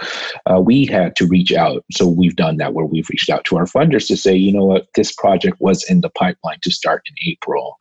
[0.46, 1.84] uh, we had to reach out.
[1.92, 4.64] So we've done that where we've reached out to our funders to say, you know
[4.64, 7.76] what, this project was in the pipeline to start in April,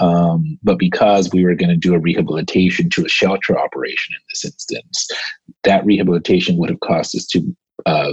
[0.00, 4.22] um, but because we were going to do a rehabilitation to a shelter operation in
[4.30, 5.08] this instance,
[5.64, 7.56] that rehabilitation would have cost us to
[7.86, 8.12] uh,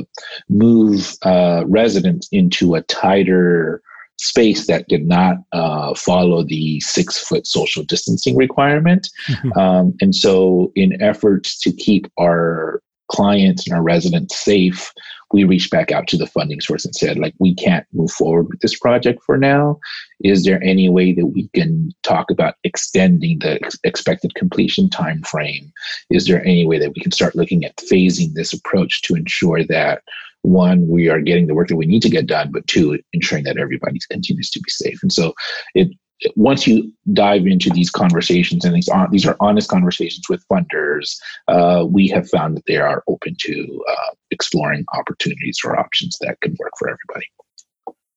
[0.50, 3.82] move uh, residents into a tighter
[4.24, 9.10] space that did not uh, follow the six foot social distancing requirement.
[9.28, 9.60] Mm-hmm.
[9.60, 12.82] Um, and so, in efforts to keep our
[13.12, 14.92] clients and our residents safe,
[15.34, 18.48] we reached back out to the funding source and said, like, we can't move forward
[18.50, 19.80] with this project for now.
[20.24, 25.22] Is there any way that we can talk about extending the ex- expected completion time
[25.24, 25.72] frame?
[26.10, 29.64] Is there any way that we can start looking at phasing this approach to ensure
[29.66, 30.04] that
[30.44, 33.46] one, we are getting the work that we need to get done, but two, ensuring
[33.46, 35.02] that everybody continues to be safe.
[35.02, 35.34] And so
[35.74, 35.90] it
[36.36, 41.18] once you dive into these conversations and these are, these are honest conversations with funders,
[41.48, 46.40] uh, we have found that they are open to uh, exploring opportunities or options that
[46.42, 47.26] can work for everybody.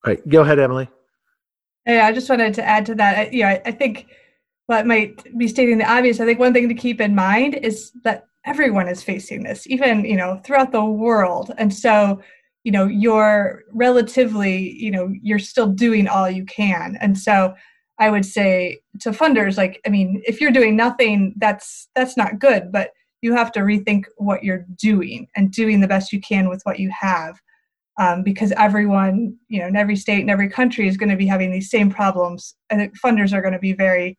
[0.05, 0.29] Right.
[0.29, 0.89] Go ahead, Emily.
[1.87, 3.33] Yeah, I just wanted to add to that.
[3.33, 4.09] Yeah, I, I think
[4.67, 6.21] what might be stating the obvious.
[6.21, 10.05] I think one thing to keep in mind is that everyone is facing this, even
[10.05, 12.23] you know throughout the world, and so
[12.65, 17.55] you know you're relatively you know you're still doing all you can, and so
[17.99, 22.39] I would say to funders, like, I mean, if you're doing nothing, that's that's not
[22.39, 22.91] good, but
[23.23, 26.79] you have to rethink what you're doing and doing the best you can with what
[26.79, 27.41] you have.
[27.99, 31.27] Um, because everyone, you know, in every state and every country is going to be
[31.27, 32.55] having these same problems.
[32.69, 34.19] And funders are going to be very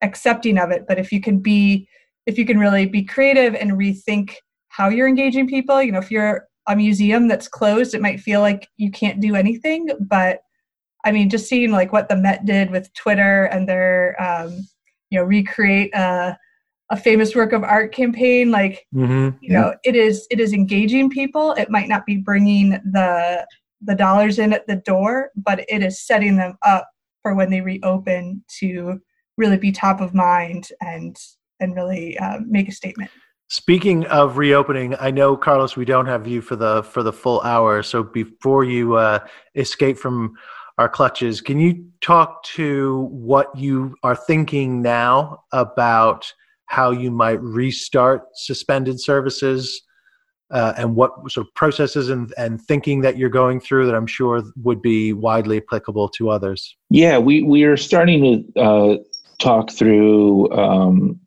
[0.00, 0.86] accepting of it.
[0.86, 1.88] But if you can be,
[2.26, 4.34] if you can really be creative and rethink
[4.68, 8.40] how you're engaging people, you know, if you're a museum that's closed, it might feel
[8.40, 10.40] like you can't do anything, but
[11.04, 14.66] I mean, just seeing like what the Met did with Twitter and their, um,
[15.10, 16.36] you know, recreate a,
[16.90, 19.36] a famous work of art campaign, like, mm-hmm.
[19.40, 21.52] you know, it is it is engaging people.
[21.52, 23.46] It might not be bringing the
[23.80, 26.88] the dollars in at the door, but it is setting them up
[27.22, 29.00] for when they reopen to
[29.36, 31.16] really be top of mind and
[31.60, 33.10] and really uh, make a statement.
[33.48, 37.40] Speaking of reopening, I know Carlos, we don't have you for the for the full
[37.42, 37.82] hour.
[37.82, 39.20] So before you uh,
[39.54, 40.34] escape from
[40.78, 41.40] our clutches.
[41.40, 46.32] Can you talk to what you are thinking now about
[46.66, 49.82] how you might restart suspended services
[50.50, 54.06] uh, and what sort of processes and, and thinking that you're going through that I'm
[54.06, 56.76] sure would be widely applicable to others?
[56.90, 58.96] Yeah, we, we are starting to uh,
[59.38, 60.52] talk through.
[60.52, 61.20] Um,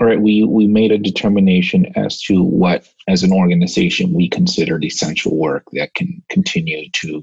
[0.00, 4.84] all right, we, we made a determination as to what, as an organization, we considered
[4.84, 7.22] essential work that can continue to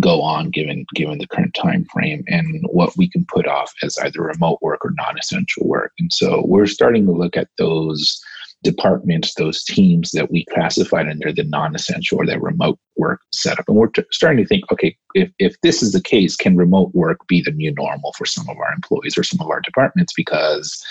[0.00, 3.96] go on given given the current time frame and what we can put off as
[3.98, 5.92] either remote work or non-essential work.
[5.98, 8.20] And so we're starting to look at those
[8.62, 13.68] departments those teams that we classified under the non-essential or that remote work setup.
[13.68, 16.94] And we're t- starting to think okay if, if this is the case can remote
[16.94, 20.12] work be the new normal for some of our employees or some of our departments?
[20.16, 20.82] Because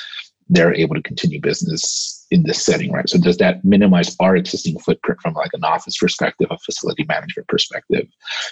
[0.48, 3.10] they're able to continue business in this setting, right?
[3.10, 7.48] So does that minimize our existing footprint from like an office perspective, a facility management
[7.48, 8.08] perspective?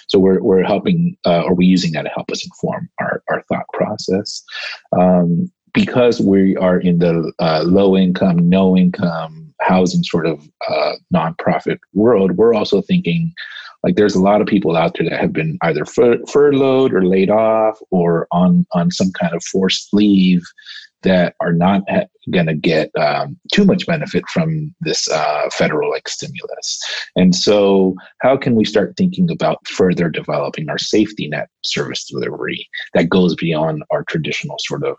[0.08, 3.66] So we're, we're helping, uh, we're using that to help us inform our, our thought
[3.72, 4.42] process.
[4.98, 10.92] Um, because we are in the uh, low income, no income housing sort of uh,
[11.12, 13.32] nonprofit world, we're also thinking
[13.84, 17.04] like there's a lot of people out there that have been either fur- furloughed or
[17.04, 20.42] laid off or on on some kind of forced leave
[21.04, 21.82] that are not
[22.32, 26.80] going to get um, too much benefit from this uh, federal like stimulus.
[27.16, 32.68] And so, how can we start thinking about further developing our safety net service delivery
[32.94, 34.96] that goes beyond our traditional sort of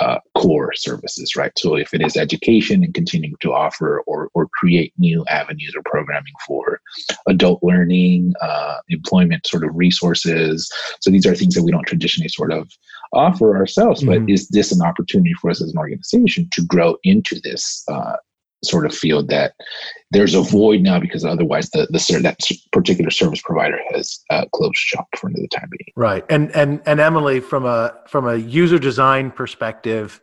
[0.00, 1.52] uh, core services, right?
[1.56, 5.82] So if it is education and continuing to offer or, or create new avenues or
[5.84, 6.80] programming for
[7.26, 10.70] adult learning, uh, employment sort of resources.
[11.00, 12.70] So these are things that we don't traditionally sort of
[13.12, 14.30] offer ourselves, but mm-hmm.
[14.30, 18.16] is this an opportunity for us as an organization to grow into this uh,
[18.64, 19.54] sort of field that
[20.10, 22.38] there's a void now because otherwise the, the that
[22.72, 25.92] particular service provider has uh, closed shop for another time being.
[25.96, 30.20] Right, and and and Emily, from a from a user design perspective,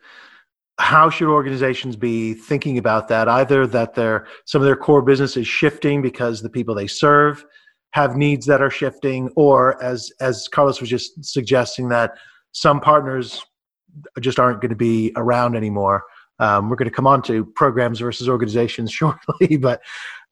[0.79, 3.27] how should organizations be thinking about that?
[3.27, 7.45] Either that their some of their core business is shifting because the people they serve
[7.91, 12.17] have needs that are shifting, or as as Carlos was just suggesting that
[12.53, 13.43] some partners
[14.19, 16.03] just aren't going to be around anymore.
[16.39, 19.81] Um, we're going to come on to programs versus organizations shortly, but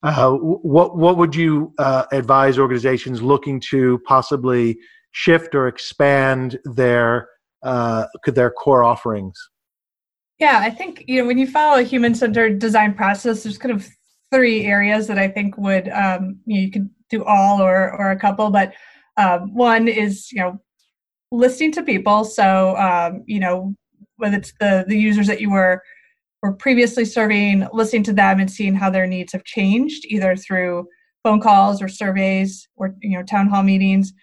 [0.03, 4.79] uh, what what would you uh, advise organizations looking to possibly
[5.11, 7.29] shift or expand their
[7.61, 9.37] uh, their core offerings?
[10.39, 13.75] Yeah, I think you know when you follow a human centered design process, there's kind
[13.75, 13.87] of
[14.33, 18.09] three areas that I think would um, you, know, you could do all or or
[18.09, 18.73] a couple, but
[19.17, 20.59] um, one is you know
[21.31, 22.25] listening to people.
[22.25, 23.75] So um, you know
[24.17, 25.81] whether it's the the users that you were
[26.41, 30.87] were previously serving, listening to them and seeing how their needs have changed, either through
[31.23, 34.13] phone calls or surveys or you know town hall meetings.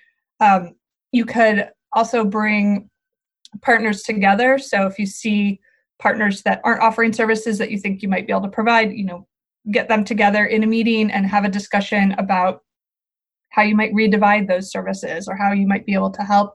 [0.40, 0.74] Um,
[1.12, 2.88] you could also bring
[3.62, 4.58] partners together.
[4.58, 5.60] So if you see
[5.98, 9.04] partners that aren't offering services that you think you might be able to provide, you
[9.04, 9.26] know,
[9.70, 12.62] get them together in a meeting and have a discussion about
[13.50, 16.54] how you might redivide those services or how you might be able to help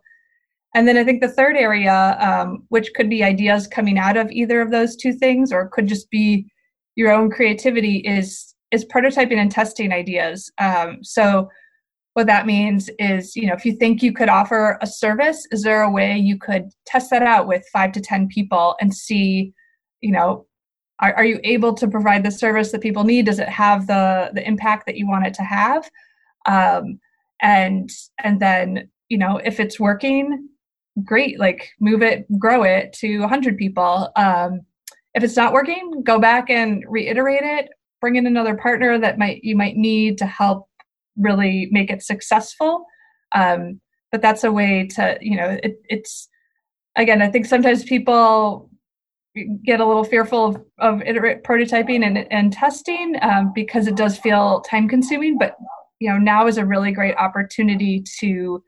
[0.74, 4.32] and then I think the third area, um, which could be ideas coming out of
[4.32, 6.48] either of those two things, or could just be
[6.96, 10.52] your own creativity, is is prototyping and testing ideas.
[10.58, 11.50] Um, so
[12.14, 15.62] what that means is, you know, if you think you could offer a service, is
[15.62, 19.54] there a way you could test that out with five to ten people and see,
[20.02, 20.48] you know,
[21.00, 23.26] are, are you able to provide the service that people need?
[23.26, 25.90] Does it have the the impact that you want it to have?
[26.48, 27.00] Um,
[27.42, 27.90] and
[28.24, 30.50] and then you know if it's working
[31.04, 34.12] great like move it grow it to 100 people.
[34.16, 34.62] Um,
[35.14, 37.70] if it's not working go back and reiterate it.
[38.02, 40.68] Bring in another partner that might you might need to help
[41.18, 42.86] really make it successful.
[43.34, 43.80] Um,
[44.12, 46.30] but that's a way to you know it, it's
[46.96, 48.70] again, I think sometimes people
[49.66, 54.62] get a little fearful of, of prototyping and, and testing um, because it does feel
[54.62, 55.38] time consuming.
[55.38, 55.56] But
[56.00, 58.64] you know, now is a really great opportunity to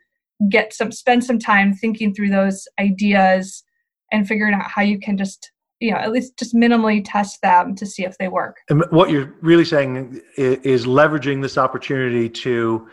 [0.50, 3.64] get some spend some time thinking through those ideas
[4.12, 7.76] and figuring out how you can just you know at least just minimally test them
[7.76, 12.88] to see if they work and what you're really saying is leveraging this opportunity to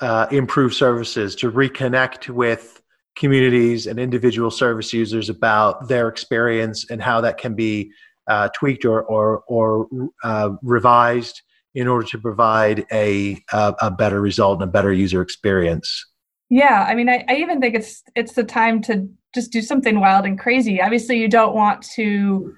[0.00, 2.82] uh, improve services to reconnect with
[3.16, 7.90] communities and individual service users about their experience and how that can be
[8.26, 9.88] uh, tweaked or or, or
[10.24, 11.42] uh, revised
[11.74, 16.06] in order to provide a, a, a better result and a better user experience.
[16.54, 19.98] Yeah, I mean, I, I even think it's it's the time to just do something
[19.98, 20.80] wild and crazy.
[20.80, 22.54] Obviously, you don't want to,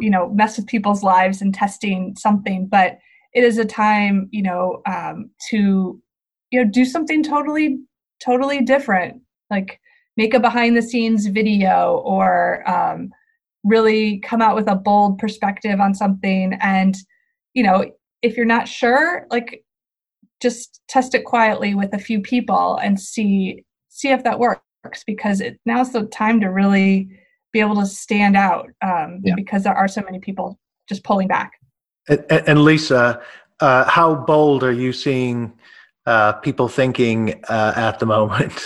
[0.00, 2.98] you know, mess with people's lives and testing something, but
[3.32, 6.02] it is a time, you know, um, to
[6.50, 7.78] you know do something totally
[8.20, 9.78] totally different, like
[10.16, 13.10] make a behind the scenes video or um,
[13.62, 16.54] really come out with a bold perspective on something.
[16.60, 16.96] And
[17.54, 17.92] you know,
[18.22, 19.63] if you're not sure, like
[20.44, 24.60] just test it quietly with a few people and see see if that works
[25.06, 27.08] because it, now's the time to really
[27.52, 29.34] be able to stand out um, yeah.
[29.34, 31.52] because there are so many people just pulling back.
[32.08, 33.22] And, and Lisa,
[33.60, 35.54] uh, how bold are you seeing
[36.04, 38.60] uh, people thinking uh, at the moment?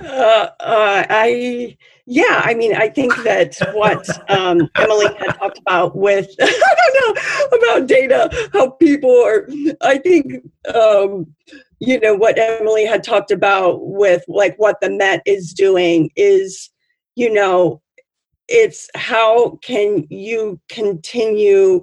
[0.00, 1.76] Uh, uh, I
[2.06, 7.16] yeah, I mean, I think that what um, Emily had talked about with I don't
[7.16, 9.48] know about data, how people are.
[9.82, 10.34] I think
[10.72, 11.26] um,
[11.80, 16.70] you know what Emily had talked about with like what the Met is doing is
[17.16, 17.82] you know
[18.48, 21.82] it's how can you continue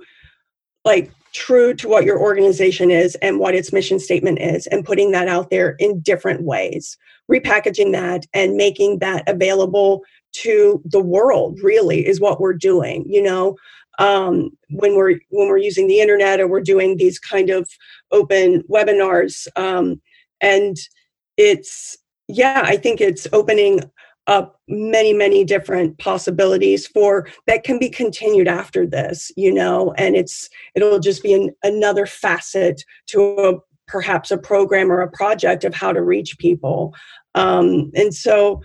[0.85, 5.11] like true to what your organization is and what its mission statement is and putting
[5.11, 6.97] that out there in different ways
[7.31, 10.01] repackaging that and making that available
[10.33, 13.55] to the world really is what we're doing you know?
[13.99, 17.69] Um, when we're when we're using the internet or we're doing these kind of
[18.11, 20.01] open webinars um,
[20.41, 20.77] and
[21.37, 21.97] it's
[22.27, 23.81] yeah i think it's opening
[24.27, 29.93] up many many different possibilities for that can be continued after this you know?
[29.97, 33.53] And it's it'll just be an, another facet to a,
[33.87, 36.93] perhaps a program or a project of how to reach people
[37.35, 38.61] um, and so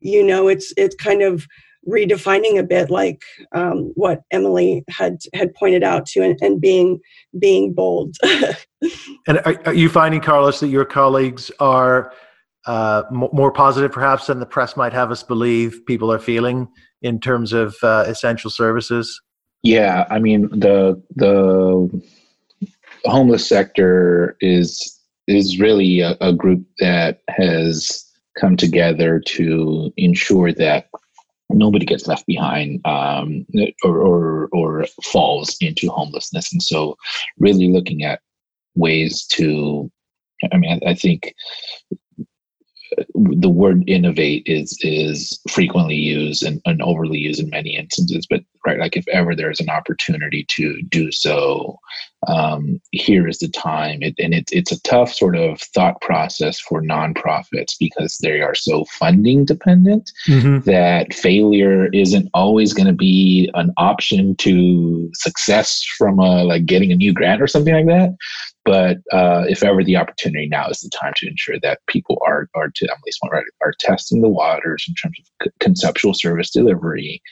[0.00, 1.46] you know it's it's kind of
[1.88, 7.00] redefining a bit like um, what emily had had pointed out to and, and being
[7.38, 8.14] being bold
[9.26, 12.12] and are, are you finding carlos that your colleagues are
[12.66, 16.68] uh, more positive perhaps than the press might have us believe people are feeling
[17.02, 19.20] in terms of uh, essential services?
[19.62, 22.02] Yeah, I mean the the
[23.04, 24.94] homeless sector is
[25.26, 28.04] is really a, a group that has
[28.38, 30.88] come together to ensure that
[31.50, 33.46] nobody gets left behind um,
[33.84, 36.52] or, or, or falls into homelessness.
[36.52, 36.96] And so,
[37.38, 38.20] really looking at
[38.74, 39.90] ways to,
[40.52, 41.34] I mean, I, I think
[43.14, 48.40] the word innovate is is frequently used and, and, overly used in many instances but
[48.64, 51.78] right like if ever there's an opportunity to do so
[52.26, 56.58] um, here is the time it, and it, it's a tough sort of thought process
[56.58, 60.58] for nonprofits because they are so funding dependent mm-hmm.
[60.68, 66.90] that failure isn't always going to be an option to success from a, like getting
[66.90, 68.16] a new grant or something like that
[68.68, 72.50] but uh, if ever the opportunity now is the time to ensure that people are,
[72.54, 76.50] are to Emily's point, right, are testing the waters in terms of c- conceptual service
[76.50, 77.22] delivery,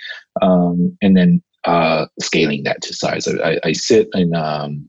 [0.41, 3.29] um, and then uh, scaling that to size.
[3.29, 4.89] I, I sit in um,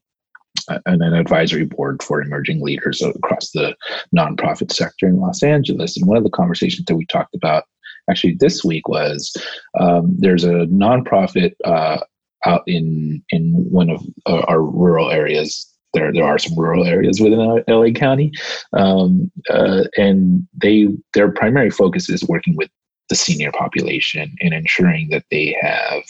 [0.86, 3.76] an advisory board for emerging leaders across the
[4.16, 7.66] nonprofit sector in Los Angeles, and one of the conversations that we talked about
[8.10, 9.36] actually this week was
[9.78, 11.98] um, there's a nonprofit uh,
[12.46, 17.64] out in in one of our rural areas there there are some rural areas within
[17.68, 18.32] LA County,
[18.74, 22.70] um, uh, and they their primary focus is working with
[23.10, 26.04] the senior population and ensuring that they have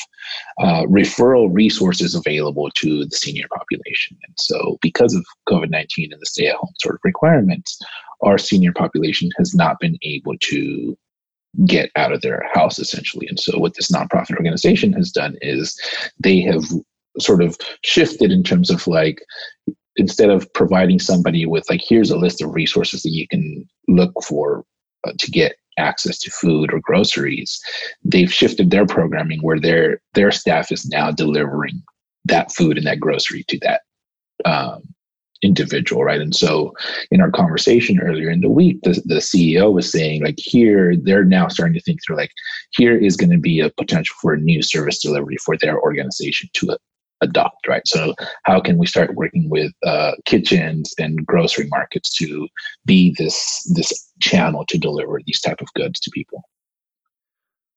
[0.60, 4.18] uh, referral resources available to the senior population.
[4.28, 7.80] And so, because of COVID 19 and the stay at home sort of requirements,
[8.24, 10.98] our senior population has not been able to
[11.66, 13.28] get out of their house essentially.
[13.28, 15.80] And so, what this nonprofit organization has done is
[16.20, 16.64] they have
[17.20, 19.22] sort of shifted in terms of like
[19.96, 24.14] instead of providing somebody with like here's a list of resources that you can look
[24.24, 24.64] for
[25.06, 27.60] uh, to get access to food or groceries
[28.04, 31.82] they've shifted their programming where their their staff is now delivering
[32.26, 33.82] that food and that grocery to that
[34.46, 34.82] um,
[35.42, 36.22] individual, right?
[36.22, 36.74] And so
[37.12, 41.24] in our conversation earlier in the week, the, the CEO was saying, like, here, they're
[41.24, 42.32] now starting to think through, like,
[42.72, 46.50] here is going to be a potential for a new service delivery for their organization
[46.54, 46.78] to
[47.22, 47.86] adopt, right?
[47.88, 48.14] So
[48.44, 52.48] how can we start working with uh, kitchens and grocery markets to
[52.86, 56.44] be this this channel to deliver these type of goods to people?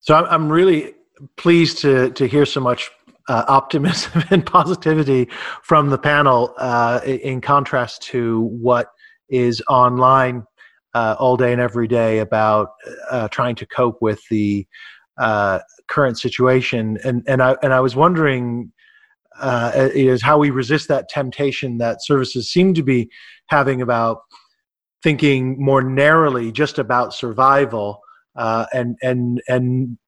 [0.00, 0.94] So I'm, really
[1.36, 2.90] pleased to to hear so much
[3.28, 5.28] uh, optimism and positivity
[5.62, 8.88] from the panel uh, in contrast to what
[9.28, 10.44] is online
[10.94, 12.70] uh, all day and every day about
[13.10, 14.66] uh, trying to cope with the
[15.18, 16.98] uh, current situation.
[17.04, 18.72] And and I and I was wondering.
[19.40, 23.08] Uh, is how we resist that temptation that services seem to be
[23.46, 24.20] having about
[25.02, 28.00] thinking more narrowly just about survival
[28.36, 29.98] and and and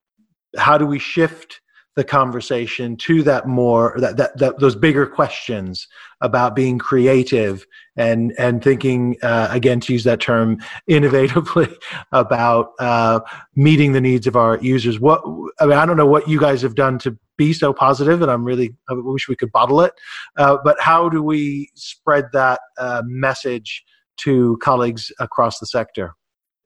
[0.56, 1.60] how do we shift
[1.94, 5.86] the conversation to that more that, that, that those bigger questions
[6.22, 7.66] about being creative
[7.96, 10.56] and and thinking uh, again to use that term
[10.90, 11.74] innovatively
[12.12, 13.20] about uh,
[13.56, 14.98] meeting the needs of our users?
[14.98, 15.22] What
[15.60, 18.30] i mean i don't know what you guys have done to be so positive and
[18.30, 19.92] i'm really i wish we could bottle it
[20.38, 23.84] uh, but how do we spread that uh, message
[24.16, 26.14] to colleagues across the sector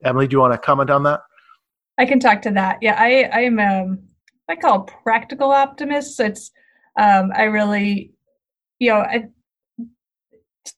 [0.03, 1.21] emily do you want to comment on that
[1.97, 2.77] I can talk to that.
[2.81, 3.99] Yeah, I I am um
[4.47, 6.19] I call practical optimists.
[6.19, 6.51] It's
[6.99, 8.13] um I really
[8.79, 9.25] you know I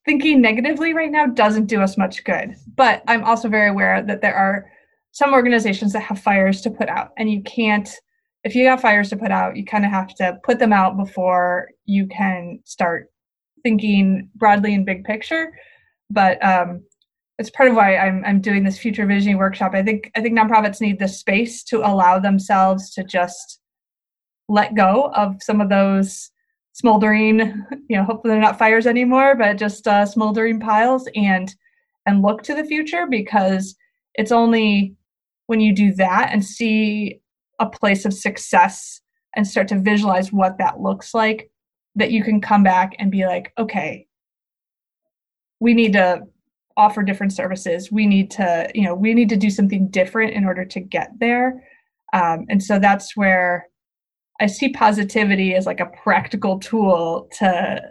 [0.06, 2.56] thinking negatively right now doesn't do us much good.
[2.76, 4.72] But I'm also very aware that there are
[5.12, 7.90] some organizations that have fires to put out and you can't
[8.44, 10.98] if you have fires to put out, you kind of have to put them out
[10.98, 13.12] before you can start
[13.64, 15.52] thinking broadly in big picture.
[16.10, 16.84] But um,
[17.38, 19.74] it's part of why I'm I'm doing this future visioning workshop.
[19.74, 23.60] I think I think nonprofits need the space to allow themselves to just
[24.48, 26.32] let go of some of those
[26.74, 27.40] smoldering,
[27.90, 31.54] you know, hopefully they're not fires anymore, but just uh, smoldering piles and
[32.06, 33.76] and look to the future because
[34.16, 34.96] it's only
[35.48, 37.22] when you do that and see
[37.60, 39.02] a place of success
[39.36, 41.52] and start to visualize what that looks like
[41.96, 44.08] that you can come back and be like, okay,
[45.60, 46.22] we need to
[46.78, 47.92] offer different services.
[47.92, 51.12] We need to you know we need to do something different in order to get
[51.20, 51.64] there.
[52.14, 53.68] Um, and so that's where
[54.42, 57.82] i see positivity as like a practical tool to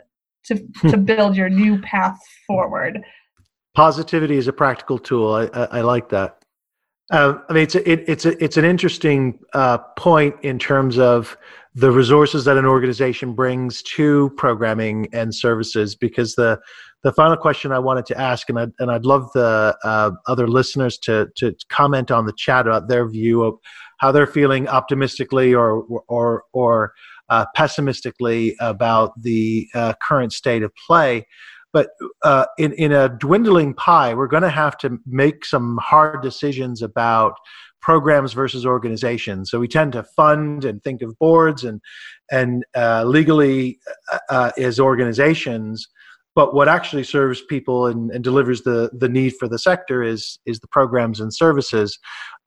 [0.45, 3.01] to to build your new path forward.
[3.75, 5.35] Positivity is a practical tool.
[5.35, 6.38] I i, I like that
[7.11, 10.99] uh, I mean, it's a, it, it's a, it's an interesting uh, point in terms
[10.99, 11.37] of
[11.75, 16.61] the resources that an organization brings to programming and services because the
[17.05, 20.49] the final question I wanted to ask, and I'd, and I'd love the uh, other
[20.49, 23.55] listeners to, to comment on the chat about their view of
[23.99, 26.93] how they're feeling optimistically or, or, or
[27.29, 31.27] uh, pessimistically about the uh, current state of play.
[31.79, 31.91] But
[32.25, 36.83] uh, in, in a dwindling pie, we're going to have to make some hard decisions
[36.83, 37.35] about
[37.81, 39.49] programs versus organizations.
[39.49, 41.81] So we tend to fund and think of boards and
[42.33, 43.79] and uh, legally
[44.13, 45.87] uh, uh as organizations.
[46.35, 50.41] But what actually serves people and, and, delivers the the need for the sector is
[50.47, 51.97] is the programs and services.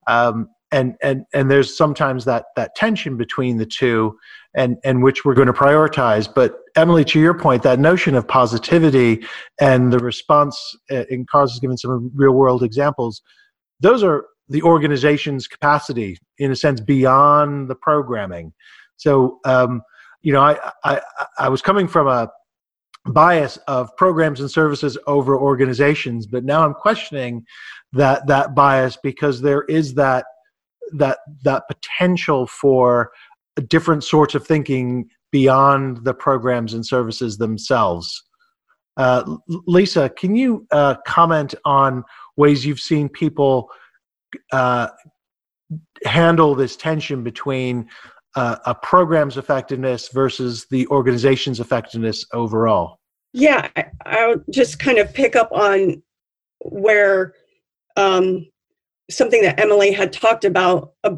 [0.07, 4.17] Um, and and and there's sometimes that that tension between the two
[4.55, 6.31] and and which we're going to prioritize.
[6.33, 9.25] But emily to your point that notion of positivity
[9.59, 10.57] and the response
[10.89, 13.21] uh, in causes given some real world examples
[13.81, 18.53] those are the organization's capacity in a sense beyond the programming.
[18.97, 19.81] So um,
[20.21, 21.01] you know I, I
[21.37, 22.29] i was coming from a
[23.07, 27.43] bias of programs and services over organizations but now i'm questioning
[27.93, 30.25] that that bias because there is that
[30.93, 33.11] that that potential for
[33.67, 38.23] different sorts of thinking beyond the programs and services themselves
[38.97, 39.23] uh,
[39.67, 42.03] lisa can you uh, comment on
[42.37, 43.69] ways you've seen people
[44.51, 44.87] uh,
[46.05, 47.87] handle this tension between
[48.35, 52.99] uh, a program's effectiveness versus the organization's effectiveness overall?
[53.33, 53.69] Yeah,
[54.05, 56.01] I'll just kind of pick up on
[56.59, 57.33] where
[57.97, 58.47] um,
[59.11, 61.15] something that Emily had talked about, uh,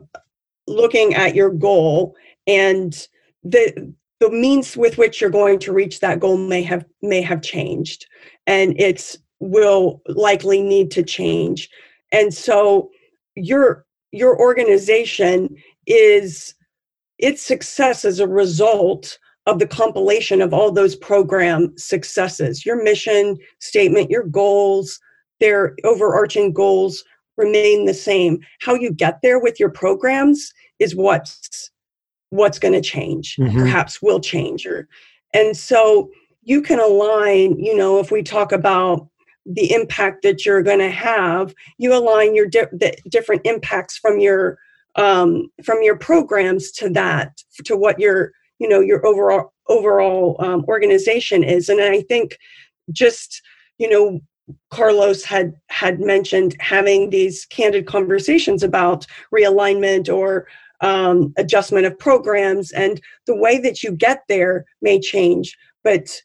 [0.67, 2.15] looking at your goal
[2.47, 3.07] and
[3.43, 7.41] the the means with which you're going to reach that goal may have may have
[7.41, 8.07] changed,
[8.47, 11.69] and it's will likely need to change,
[12.11, 12.89] and so
[13.35, 15.55] your your organization
[15.87, 16.55] is
[17.19, 22.65] its success as a result of the compilation of all those program successes.
[22.65, 24.99] Your mission statement your goals
[25.43, 27.03] their overarching goals
[27.37, 31.71] remain the same how you get there with your programs is what's
[32.29, 33.57] what's going to change mm-hmm.
[33.57, 34.87] perhaps will change or
[35.33, 36.09] and so
[36.43, 39.07] you can align, you know, if we talk about
[39.45, 44.19] the impact that you're going to have, you align your di- the different impacts from
[44.19, 44.57] your
[44.95, 50.63] um, from your programs to that to what your you know your overall overall um,
[50.67, 52.37] organization is and i think
[52.91, 53.41] just
[53.79, 54.21] you know
[54.71, 60.47] carlos had had mentioned having these candid conversations about realignment or
[60.81, 66.21] um, adjustment of programs and the way that you get there may change but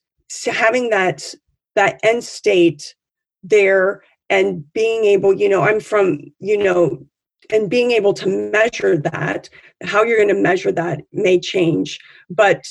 [0.47, 1.35] having that
[1.77, 2.95] that end state
[3.43, 7.07] there and being able you know i'm from you know
[7.51, 9.49] and being able to measure that
[9.83, 11.99] how you're going to measure that may change
[12.29, 12.67] but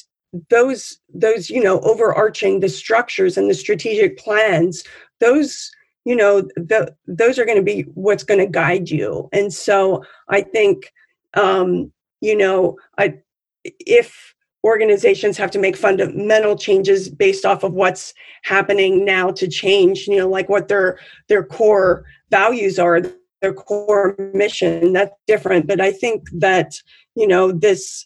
[0.50, 4.84] those those you know overarching the structures and the strategic plans
[5.20, 5.72] those
[6.06, 9.28] you know the, those are going to be what's going to guide you.
[9.34, 10.92] And so i think
[11.34, 13.14] um you know i
[13.64, 18.14] if organizations have to make fundamental changes based off of what's
[18.44, 20.98] happening now to change you know like what their
[21.30, 23.02] their core values are
[23.42, 25.68] their core mission that's different.
[25.68, 26.74] But i think that
[27.16, 28.06] you know this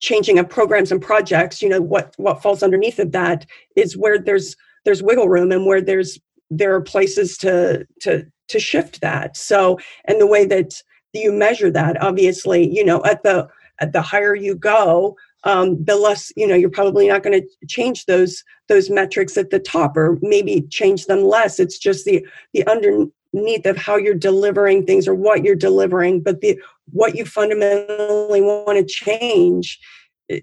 [0.00, 3.46] changing of programs and projects you know what what falls underneath of that
[3.76, 6.18] is where there's there's wiggle room and where there's
[6.50, 9.36] there are places to to to shift that.
[9.36, 10.82] So and the way that
[11.12, 13.48] you measure that obviously you know at the
[13.80, 17.66] at the higher you go um, the less you know you're probably not going to
[17.66, 21.58] change those those metrics at the top or maybe change them less.
[21.58, 26.40] It's just the the underneath of how you're delivering things or what you're delivering but
[26.40, 26.60] the
[26.92, 29.78] what you fundamentally want to change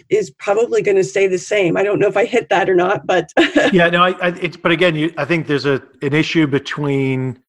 [0.09, 1.77] is probably going to stay the same.
[1.77, 3.31] I don't know if I hit that or not, but
[3.71, 7.41] yeah, no, I, I it's but again, you, I think there's a an issue between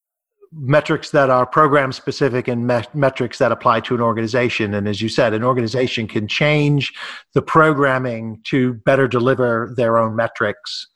[0.52, 4.74] metrics that are program specific and me- metrics that apply to an organization.
[4.74, 6.92] And as you said, an organization can change
[7.34, 10.86] the programming to better deliver their own metrics.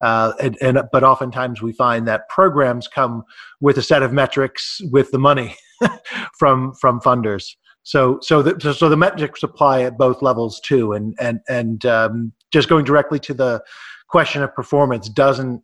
[0.00, 3.22] Uh, and, and, but oftentimes we find that programs come
[3.60, 5.56] with a set of metrics with the money
[6.38, 7.54] from from funders.
[7.82, 10.92] So so the, so the metrics apply at both levels too.
[10.92, 13.62] And and and um, just going directly to the
[14.08, 15.62] question of performance doesn't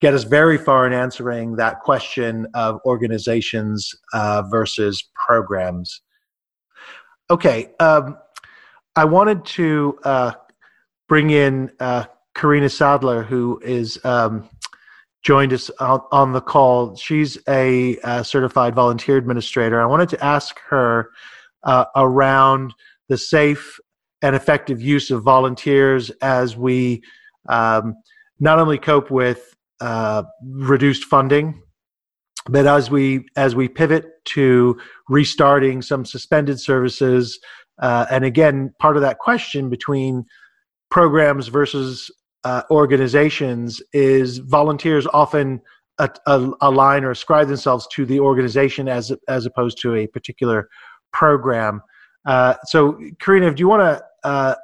[0.00, 6.00] get us very far in answering that question of organizations uh, versus programs.
[7.30, 8.16] Okay, um,
[8.96, 10.32] I wanted to uh,
[11.08, 12.04] bring in uh,
[12.34, 14.48] Karina Sadler, who is um,
[15.22, 16.96] joined us on, on, the call.
[16.96, 19.80] She's a, a, uh, certified volunteer administrator.
[19.80, 21.10] I wanted to ask her
[21.64, 22.74] uh, around
[23.08, 23.78] the safe
[24.22, 27.02] and effective use of volunteers as we
[27.48, 27.94] um,
[28.38, 31.62] not only cope with uh, reduced funding.
[32.48, 34.78] But as we as we pivot to
[35.10, 37.38] restarting some suspended services,
[37.80, 40.24] uh, and again, part of that question between
[40.90, 42.10] programs versus
[42.44, 45.60] uh, organizations is volunteers often
[46.62, 50.68] align or ascribe themselves to the organization as as opposed to a particular
[51.12, 51.82] program.
[52.26, 54.54] Uh, so, Karina, do you want to uh,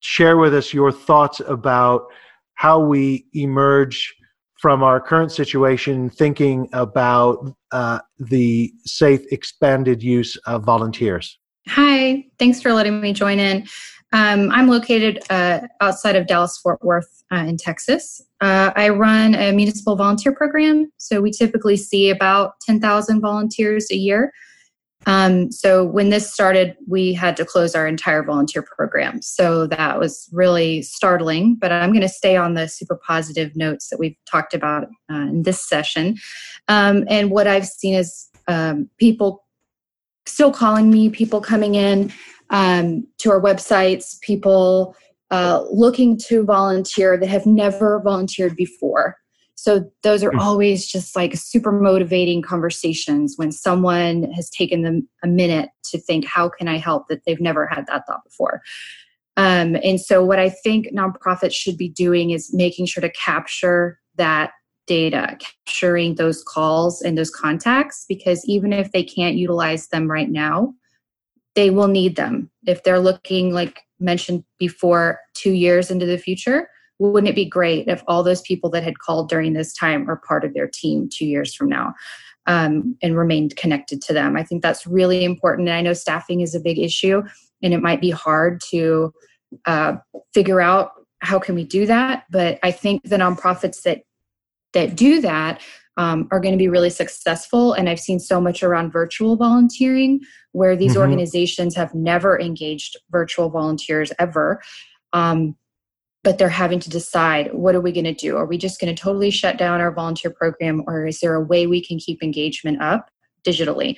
[0.00, 2.06] share with us your thoughts about
[2.54, 4.14] how we emerge
[4.58, 11.38] from our current situation thinking about uh, the safe expanded use of volunteers.
[11.68, 13.66] Hi, thanks for letting me join in.
[14.12, 18.22] Um, I'm located uh, outside of Dallas Fort Worth uh, in Texas.
[18.40, 23.96] Uh, I run a municipal volunteer program, so we typically see about 10,000 volunteers a
[23.96, 24.32] year.
[25.06, 29.22] Um, so when this started, we had to close our entire volunteer program.
[29.22, 31.54] So that was really startling.
[31.54, 35.14] But I'm going to stay on the super positive notes that we've talked about uh,
[35.14, 36.16] in this session.
[36.66, 39.44] Um, and what I've seen is um, people
[40.26, 42.12] still calling me, people coming in
[42.50, 44.96] um, to our websites, people
[45.30, 49.16] uh, looking to volunteer that have never volunteered before.
[49.56, 50.38] So those are hmm.
[50.38, 56.26] always just like super motivating conversations when someone has taken them a minute to think,
[56.26, 58.62] how can I help that they've never had that thought before.
[59.36, 63.98] Um, and so what I think nonprofits should be doing is making sure to capture
[64.16, 64.52] that
[64.86, 65.36] data,
[65.66, 70.72] capturing those calls and those contacts, because even if they can't utilize them right now,
[71.56, 72.50] they will need them.
[72.66, 77.88] If they're looking, like mentioned before, two years into the future, wouldn't it be great
[77.88, 81.08] if all those people that had called during this time are part of their team
[81.12, 81.92] two years from now
[82.46, 84.36] um, and remained connected to them?
[84.36, 85.68] I think that's really important.
[85.68, 87.22] And I know staffing is a big issue,
[87.62, 89.12] and it might be hard to
[89.64, 89.96] uh,
[90.32, 92.24] figure out how can we do that.
[92.30, 94.02] But I think the nonprofits that
[94.72, 95.62] that do that
[95.96, 97.72] um, are going to be really successful.
[97.72, 100.20] And I've seen so much around virtual volunteering
[100.52, 101.00] where these mm-hmm.
[101.00, 104.60] organizations have never engaged virtual volunteers ever.
[105.12, 105.56] Um,
[106.26, 108.36] but they're having to decide what are we going to do?
[108.36, 111.40] Are we just going to totally shut down our volunteer program, or is there a
[111.40, 113.10] way we can keep engagement up
[113.46, 113.96] digitally?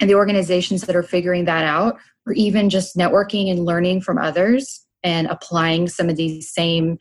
[0.00, 1.96] And the organizations that are figuring that out,
[2.26, 6.98] or even just networking and learning from others and applying some of these same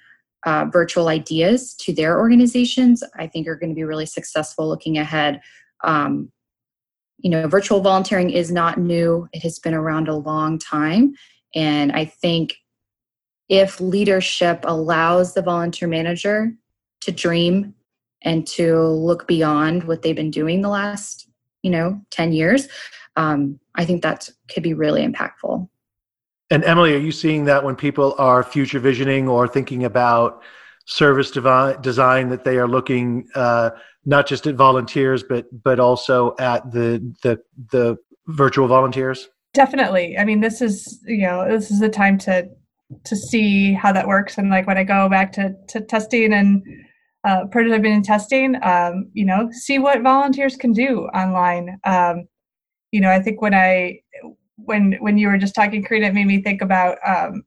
[0.47, 4.97] uh, virtual ideas to their organizations, I think are going to be really successful looking
[4.97, 5.41] ahead.
[5.83, 6.31] Um,
[7.17, 11.15] you know, virtual volunteering is not new, it has been around a long time.
[11.53, 12.55] And I think
[13.49, 16.53] if leadership allows the volunteer manager
[17.01, 17.75] to dream
[18.21, 21.29] and to look beyond what they've been doing the last,
[21.61, 22.69] you know, 10 years,
[23.17, 25.67] um, I think that could be really impactful.
[26.49, 30.41] And Emily, are you seeing that when people are future visioning or thinking about
[30.85, 33.71] service devi- design that they are looking uh,
[34.05, 37.37] not just at volunteers but but also at the the
[37.71, 39.27] the virtual volunteers?
[39.53, 40.17] Definitely.
[40.17, 42.47] I mean, this is you know this is the time to
[43.03, 44.37] to see how that works.
[44.37, 46.63] And like when I go back to to testing and
[47.25, 51.77] uh, prototyping and testing, um, you know, see what volunteers can do online.
[51.83, 52.27] Um,
[52.91, 53.99] you know, I think when I
[54.57, 57.43] when when you were just talking, Karina, it made me think about um,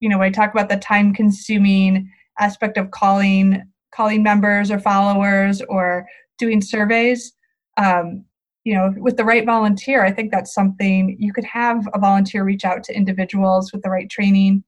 [0.00, 3.62] you know I talk about the time consuming aspect of calling
[3.94, 6.06] calling members or followers or
[6.38, 7.32] doing surveys.
[7.76, 8.24] Um,
[8.64, 12.44] you know, with the right volunteer, I think that's something you could have a volunteer
[12.44, 14.64] reach out to individuals with the right training.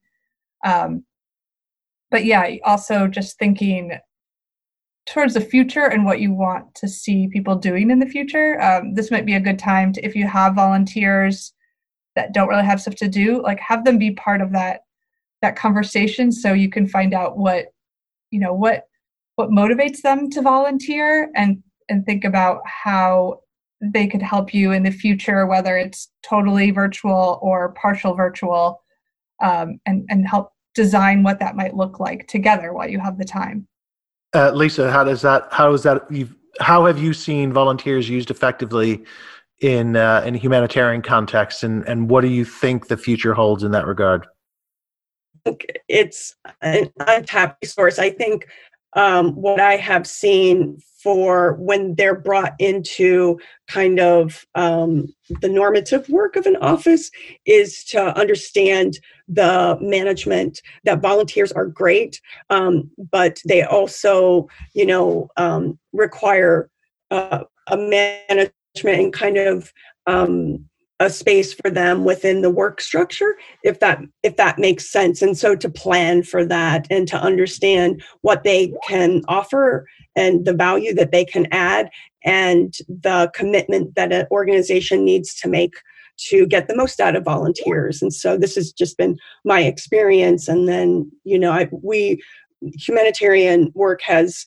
[0.64, 1.04] Um,
[2.10, 3.98] but yeah, also just thinking
[5.06, 8.60] towards the future and what you want to see people doing in the future.
[8.62, 11.52] Um, this might be a good time to, if you have volunteers
[12.18, 14.80] that don't really have stuff to do, like have them be part of that
[15.40, 17.66] that conversation so you can find out what
[18.32, 18.88] you know what
[19.36, 23.38] what motivates them to volunteer and and think about how
[23.80, 28.82] they could help you in the future, whether it's totally virtual or partial virtual,
[29.40, 33.24] um, and and help design what that might look like together while you have the
[33.24, 33.68] time.
[34.34, 35.46] Uh, Lisa, how does that?
[35.52, 36.10] How is that?
[36.10, 39.04] You've, how have you seen volunteers used effectively
[39.60, 43.72] in uh, in humanitarian context, and and what do you think the future holds in
[43.72, 44.26] that regard?
[45.88, 47.98] It's an untapped resource.
[47.98, 48.46] I think
[48.94, 53.38] um, what I have seen for when they're brought into
[53.68, 55.06] kind of um,
[55.40, 57.10] the normative work of an office
[57.46, 58.98] is to understand
[59.28, 66.68] the management that volunteers are great um, but they also you know um, require
[67.10, 68.52] uh, a management
[68.84, 69.72] and kind of
[70.06, 70.64] um,
[71.00, 75.22] a space for them within the work structure if that if that makes sense.
[75.22, 80.54] And so to plan for that and to understand what they can offer and the
[80.54, 81.88] value that they can add
[82.24, 85.74] and the commitment that an organization needs to make
[86.30, 88.02] to get the most out of volunteers.
[88.02, 90.48] And so this has just been my experience.
[90.48, 92.20] And then you know I, we
[92.60, 94.44] humanitarian work has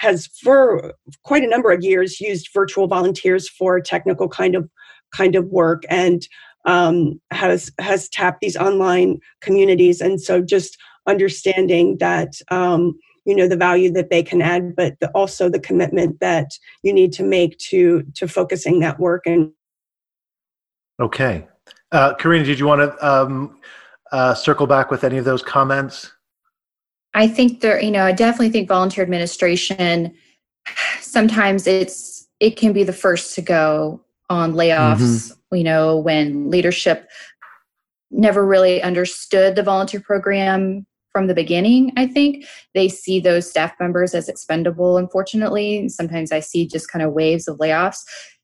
[0.00, 0.94] has for
[1.24, 4.68] quite a number of years used virtual volunteers for technical kind of
[5.14, 6.26] kind of work and
[6.64, 10.00] um, has has tapped these online communities.
[10.00, 14.98] And so just understanding that um, you know the value that they can add but
[15.00, 16.50] the, also the commitment that
[16.82, 19.52] you need to make to to focusing that work and
[20.98, 21.46] okay.
[21.92, 23.58] Uh, karina did you want to um,
[24.12, 26.12] uh, circle back with any of those comments
[27.14, 30.12] i think there you know i definitely think volunteer administration
[31.00, 34.00] sometimes it's it can be the first to go
[34.30, 35.56] on layoffs, mm-hmm.
[35.56, 37.08] you know, when leadership
[38.10, 42.46] never really understood the volunteer program from the beginning, I think.
[42.74, 45.88] They see those staff members as expendable, unfortunately.
[45.88, 47.98] Sometimes I see just kind of waves of layoffs.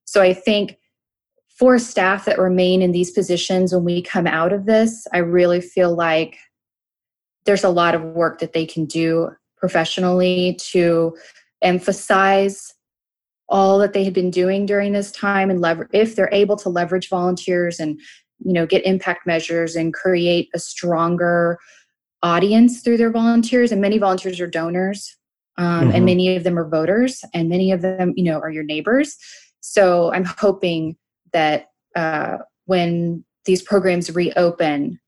[0.04, 0.76] So I think
[1.48, 5.60] for staff that remain in these positions when we come out of this, I really
[5.60, 6.36] feel like
[7.47, 11.16] there's a lot of work that they can do professionally to
[11.62, 12.74] emphasize
[13.49, 16.68] all that they had been doing during this time and lever- if they're able to
[16.68, 17.99] leverage volunteers and
[18.44, 21.59] you know get impact measures and create a stronger
[22.22, 25.16] audience through their volunteers and many volunteers are donors
[25.59, 25.97] um, mm-hmm.
[25.97, 29.16] and many of them are voters and many of them you know are your neighbors
[29.61, 30.97] so i'm hoping
[31.32, 34.99] that uh, when these programs reopen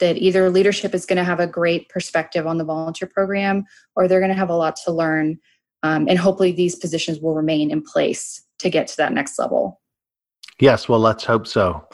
[0.00, 4.06] that either leadership is going to have a great perspective on the volunteer program or
[4.06, 5.38] they're going to have a lot to learn
[5.82, 9.80] um, and hopefully these positions will remain in place to get to that next level.
[10.58, 11.86] Yes, well, let's hope so.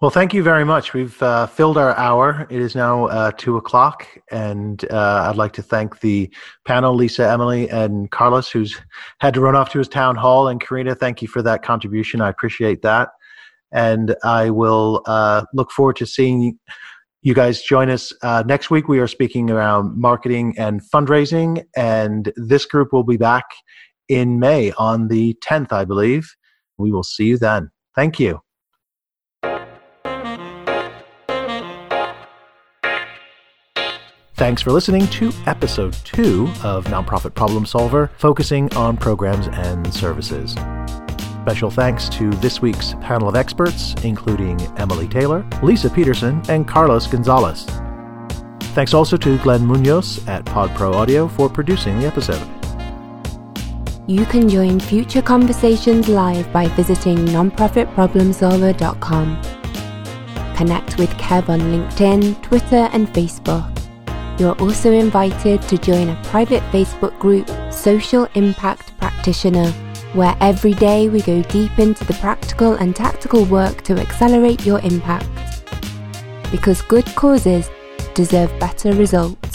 [0.00, 0.94] Well, thank you very much.
[0.94, 2.46] We've uh, filled our hour.
[2.48, 6.32] It is now uh, two o'clock, and uh, I'd like to thank the
[6.64, 8.80] panel, Lisa, Emily, and Carlos, who's
[9.18, 10.48] had to run off to his town hall.
[10.48, 12.22] And Karina, thank you for that contribution.
[12.22, 13.10] I appreciate that.
[13.72, 16.58] And I will uh, look forward to seeing
[17.22, 18.88] you guys join us uh, next week.
[18.88, 23.44] We are speaking around marketing and fundraising, and this group will be back
[24.08, 26.34] in May on the 10th, I believe.
[26.78, 27.70] We will see you then.
[27.94, 28.40] Thank you.
[34.34, 40.56] Thanks for listening to episode two of Nonprofit Problem Solver, focusing on programs and services.
[41.42, 47.06] Special thanks to this week's panel of experts, including Emily Taylor, Lisa Peterson, and Carlos
[47.06, 47.64] Gonzalez.
[48.74, 52.46] Thanks also to Glenn Munoz at PodPro Audio for producing the episode.
[54.06, 59.42] You can join future conversations live by visiting nonprofitproblemsolver.com.
[60.56, 63.66] Connect with Kev on LinkedIn, Twitter, and Facebook.
[64.38, 69.72] You're also invited to join a private Facebook group, Social Impact Practitioner
[70.14, 74.80] where every day we go deep into the practical and tactical work to accelerate your
[74.80, 75.28] impact.
[76.50, 77.70] Because good causes
[78.14, 79.49] deserve better results.